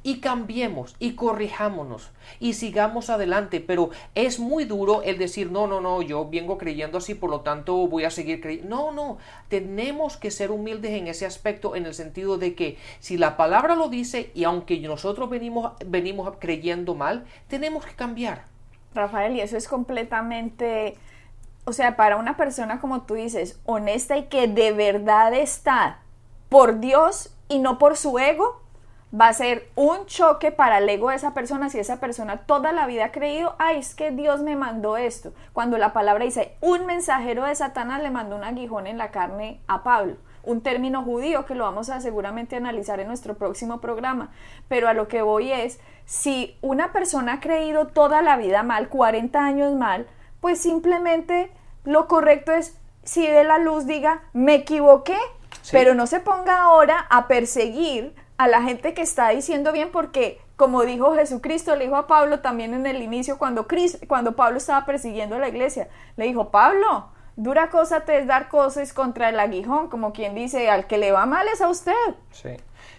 y 0.03 0.21
cambiemos 0.21 0.97
y 0.99 1.15
corrijámonos 1.15 2.11
y 2.41 2.55
sigamos 2.55 3.11
adelante. 3.11 3.61
Pero 3.61 3.91
es 4.15 4.39
muy 4.39 4.65
duro 4.65 5.03
el 5.03 5.19
decir, 5.19 5.51
no, 5.51 5.67
no, 5.67 5.81
no, 5.81 6.03
yo 6.03 6.29
vengo 6.29 6.59
creyendo 6.59 6.99
así, 6.99 7.15
por 7.15 7.31
lo 7.31 7.41
tanto 7.41 7.87
voy 7.89 8.05
a 8.05 8.11
seguir 8.11 8.41
creyendo. 8.41 8.69
No, 8.69 8.93
no, 8.93 9.19
tenemos 9.49 10.17
que 10.17 10.31
ser 10.31 10.51
humildes 10.51 10.93
en 10.93 11.09
ese 11.09 11.27
aspecto, 11.27 11.77
en 11.77 11.87
el 11.87 11.95
sentido 11.95 12.39
de 12.39 12.55
que 12.55 12.79
si 13.01 13.17
la 13.17 13.37
palabra 13.37 13.75
lo 13.75 13.89
dice 13.89 14.31
y 14.35 14.45
aunque 14.45 14.79
nosotros 14.81 15.31
venimos, 15.31 15.73
venimos 15.87 16.35
creyendo 16.39 16.95
mal, 16.95 17.27
tenemos 17.49 17.85
que 17.85 17.95
cambiar. 17.95 18.45
Rafael, 18.95 19.37
y 19.37 19.41
eso 19.41 19.57
es 19.57 19.69
completamente, 19.69 20.97
o 21.65 21.73
sea, 21.73 21.97
para 21.97 22.17
una 22.17 22.37
persona 22.37 22.81
como 22.81 23.03
tú 23.03 23.15
dices, 23.15 23.61
honesta 23.65 24.17
y 24.17 24.25
que 24.25 24.49
de 24.49 24.73
verdad 24.73 25.35
está 25.35 26.01
por 26.49 26.81
Dios 26.81 27.35
y 27.49 27.59
no 27.59 27.79
por 27.79 27.97
su 27.97 28.19
ego, 28.19 28.63
va 29.13 29.29
a 29.29 29.33
ser 29.33 29.71
un 29.75 30.07
choque 30.07 30.53
para 30.53 30.79
el 30.79 30.89
ego 30.89 31.11
de 31.11 31.17
esa 31.17 31.33
persona 31.33 31.71
si 31.71 31.79
esa 31.79 31.99
persona 31.99 32.39
toda 32.39 32.73
la 32.73 32.87
vida 32.87 33.07
ha 33.07 33.13
creído, 33.13 33.55
ay, 33.59 33.79
es 33.79 33.95
que 33.95 34.11
Dios 34.11 34.43
me 34.43 34.57
mandó 34.57 34.97
esto. 34.97 35.33
Cuando 35.53 35.79
la 35.79 35.93
palabra 35.93 36.25
dice, 36.25 36.57
un 36.61 36.87
mensajero 36.87 37.45
de 37.45 37.55
Satanás 37.55 38.03
le 38.03 38.11
mandó 38.11 38.37
un 38.37 38.45
aguijón 38.45 38.87
en 38.87 38.99
la 38.99 39.11
carne 39.11 39.61
a 39.67 39.83
Pablo. 39.83 40.17
Un 40.43 40.61
término 40.63 41.03
judío 41.03 41.47
que 41.47 41.55
lo 41.55 41.65
vamos 41.65 41.91
a 41.91 42.01
seguramente 42.01 42.57
analizar 42.57 43.01
en 43.01 43.09
nuestro 43.09 43.35
próximo 43.35 43.81
programa. 43.81 44.31
Pero 44.69 44.89
a 44.89 44.95
lo 44.95 45.09
que 45.09 45.23
voy 45.23 45.53
es, 45.53 45.81
si 46.05 46.57
una 46.63 46.93
persona 46.93 47.35
ha 47.35 47.41
creído 47.41 47.89
toda 47.89 48.23
la 48.23 48.37
vida 48.37 48.63
mal, 48.63 48.89
40 48.89 49.45
años 49.45 49.75
mal, 49.75 50.07
pues 50.41 50.61
simplemente 50.61 51.51
lo 51.85 52.07
correcto 52.09 52.53
es, 52.53 52.79
si 53.03 53.27
de 53.27 53.45
la 53.45 53.59
luz 53.59 53.87
diga, 53.87 54.23
me 54.33 54.55
equivoqué, 54.55 55.17
pero 55.73 55.95
no 55.95 56.07
se 56.07 56.21
ponga 56.21 56.63
ahora 56.63 57.07
a 57.11 57.27
perseguir 57.27 58.15
a 58.39 58.49
la 58.49 58.63
gente 58.63 58.95
que 58.95 59.03
está 59.03 59.29
diciendo 59.31 59.73
bien 59.73 59.91
porque 59.93 60.41
como 60.59 60.83
dijo 60.83 61.15
Jesucristo, 61.15 61.77
le 61.77 61.85
dijo 61.85 61.97
a 61.97 62.09
Pablo 62.09 62.41
también 62.41 62.75
en 62.75 62.85
el 62.85 63.01
inicio 63.01 63.39
cuando, 63.39 63.69
cuando 64.09 64.35
Pablo 64.35 64.59
estaba 64.59 64.85
persiguiendo 64.85 65.37
a 65.37 65.39
la 65.39 65.49
iglesia, 65.49 65.89
le 66.17 66.25
dijo, 66.25 66.51
Pablo, 66.51 67.11
dura 67.37 67.71
cosa 67.71 68.01
te 68.01 68.19
es 68.19 68.27
dar 68.27 68.49
cosas 68.49 68.93
contra 68.93 69.29
el 69.29 69.39
aguijón, 69.39 69.89
como 69.89 70.13
quien 70.13 70.35
dice, 70.35 70.69
al 70.69 70.89
que 70.89 70.99
le 70.99 71.13
va 71.13 71.27
mal 71.27 71.47
es 71.47 71.61
a 71.61 71.69
usted. 71.69 71.93
Sí, 72.33 72.57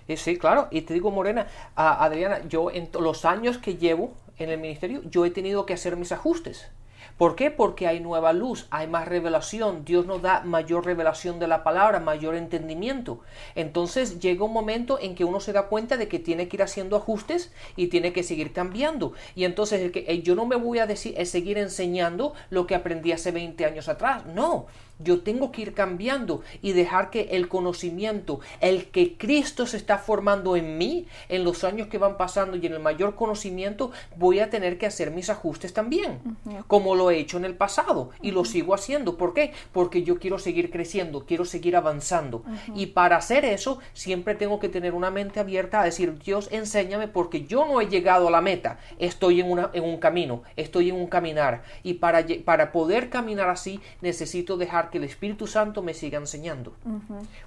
y 0.08 0.16
sí, 0.16 0.38
claro, 0.38 0.70
y 0.72 0.84
te 0.84 0.94
digo, 0.94 1.12
Morena, 1.12 1.48
Adriana, 1.76 2.40
yo 2.48 2.72
en 2.72 2.90
los 2.98 3.26
años 3.26 3.58
que 3.58 3.76
llevo 3.76 4.14
en 4.38 4.50
el 4.50 4.60
ministerio, 4.60 5.02
yo 5.04 5.26
he 5.26 5.32
tenido 5.32 5.66
que 5.66 5.74
hacer 5.74 5.98
mis 5.98 6.14
ajustes. 6.14 6.72
¿Por 7.20 7.36
qué? 7.36 7.52
Porque 7.52 7.86
hay 7.86 8.00
nueva 8.00 8.32
luz, 8.32 8.68
hay 8.70 8.88
más 8.88 9.06
revelación, 9.06 9.84
Dios 9.84 10.06
nos 10.06 10.22
da 10.22 10.40
mayor 10.46 10.86
revelación 10.86 11.38
de 11.38 11.50
la 11.50 11.66
palabra, 11.66 12.00
mayor 12.00 12.34
entendimiento. 12.34 13.20
Entonces 13.56 14.22
llega 14.22 14.46
un 14.46 14.54
momento 14.54 14.98
en 15.02 15.16
que 15.16 15.26
uno 15.26 15.42
se 15.42 15.52
da 15.52 15.64
cuenta 15.64 15.98
de 15.98 16.08
que 16.08 16.20
tiene 16.20 16.48
que 16.48 16.56
ir 16.56 16.64
haciendo 16.64 16.96
ajustes 16.96 17.52
y 17.76 17.88
tiene 17.88 18.14
que 18.14 18.24
seguir 18.24 18.54
cambiando. 18.54 19.12
Y 19.36 19.44
entonces 19.44 19.82
el 19.82 19.92
que, 19.92 20.06
eh, 20.08 20.22
yo 20.22 20.34
no 20.34 20.46
me 20.46 20.56
voy 20.56 20.80
a 20.80 20.88
decir, 20.88 21.14
es 21.18 21.30
seguir 21.30 21.58
enseñando 21.58 22.36
lo 22.52 22.66
que 22.66 22.76
aprendí 22.76 23.12
hace 23.12 23.32
20 23.34 23.66
años 23.66 23.90
atrás. 23.90 24.26
No, 24.26 24.68
yo 25.00 25.22
tengo 25.22 25.52
que 25.52 25.62
ir 25.62 25.74
cambiando 25.74 26.42
y 26.62 26.74
dejar 26.74 27.10
que 27.10 27.30
el 27.32 27.48
conocimiento, 27.48 28.40
el 28.60 28.88
que 28.88 29.18
Cristo 29.18 29.66
se 29.66 29.78
está 29.78 29.98
formando 29.98 30.56
en 30.56 30.78
mí, 30.78 31.08
en 31.30 31.44
los 31.44 31.64
años 31.64 31.88
que 31.88 31.98
van 31.98 32.18
pasando 32.18 32.58
y 32.58 32.66
en 32.66 32.74
el 32.74 32.80
mayor 32.80 33.16
conocimiento, 33.16 33.92
voy 34.18 34.40
a 34.40 34.50
tener 34.50 34.78
que 34.78 34.86
hacer 34.86 35.12
mis 35.12 35.30
ajustes 35.30 35.74
también, 35.74 36.20
como 36.68 36.96
lo 36.96 37.12
he 37.12 37.18
hecho 37.18 37.38
en 37.38 37.46
el 37.46 37.56
pasado 37.56 38.12
y 38.22 38.32
lo 38.32 38.46
sigo 38.46 38.74
haciendo. 38.74 39.18
¿Por 39.18 39.34
qué? 39.34 39.54
Porque 39.72 40.04
yo 40.04 40.20
quiero 40.20 40.38
seguir 40.38 40.70
creciendo, 40.70 41.26
quiero 41.26 41.46
seguir 41.46 41.76
avanzando. 41.76 42.44
Y 42.76 42.88
para 42.88 43.18
hacer 43.18 43.46
eso, 43.46 43.80
siempre 43.94 44.36
tengo 44.36 44.60
que 44.60 44.70
tener 44.70 44.94
una 44.94 45.12
mente 45.12 45.40
abierta 45.40 45.82
a 45.82 45.86
decir, 45.86 46.20
Dios, 46.20 46.50
enséñame 46.52 47.08
porque 47.08 47.46
yo 47.46 47.66
no 47.66 47.80
he 47.82 47.88
llegado 47.88 48.28
a 48.28 48.32
la 48.32 48.42
meta, 48.42 48.80
estoy 49.00 49.40
en, 49.40 49.50
una, 49.50 49.70
en 49.74 49.84
un 49.84 49.98
camino, 49.98 50.44
estoy 50.56 50.90
en 50.90 50.96
un 50.96 51.08
caminar. 51.08 51.64
Y 51.84 51.96
para, 51.96 52.26
para 52.44 52.72
poder 52.72 53.10
caminar 53.10 53.50
así, 53.50 53.80
necesito 54.02 54.58
dejar 54.58 54.89
que 54.90 54.98
el 54.98 55.04
Espíritu 55.04 55.48
Santo 55.48 55.82
me 55.82 55.94
siga 55.94 56.18
enseñando. 56.18 56.74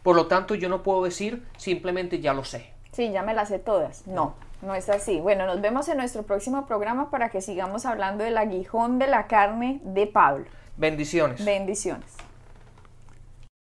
Por 0.03 0.17
lo 0.17 0.27
tanto, 0.27 0.55
yo 0.55 0.69
no 0.69 0.83
puedo 0.83 1.05
decir 1.05 1.43
simplemente 1.57 2.21
ya 2.21 2.35
lo 2.35 2.45
sé. 2.45 2.73
Sí, 2.93 3.11
ya 3.11 3.23
me 3.23 3.35
las 3.35 3.49
sé 3.49 3.59
todas. 3.59 4.07
No, 4.07 4.35
no 4.61 4.75
es 4.75 4.89
así. 4.89 5.19
Bueno, 5.21 5.47
nos 5.47 5.61
vemos 5.61 5.89
en 5.89 5.97
nuestro 5.97 6.23
próximo 6.23 6.67
programa 6.67 7.11
para 7.11 7.31
que 7.31 7.41
sigamos 7.41 7.87
hablando 7.87 8.25
del 8.25 8.37
aguijón 8.37 8.99
de 8.99 9.07
la 9.07 9.27
carne 9.27 9.81
de 9.85 10.07
Pablo. 10.07 10.45
Bendiciones. 10.77 11.45
Bendiciones. 11.45 12.07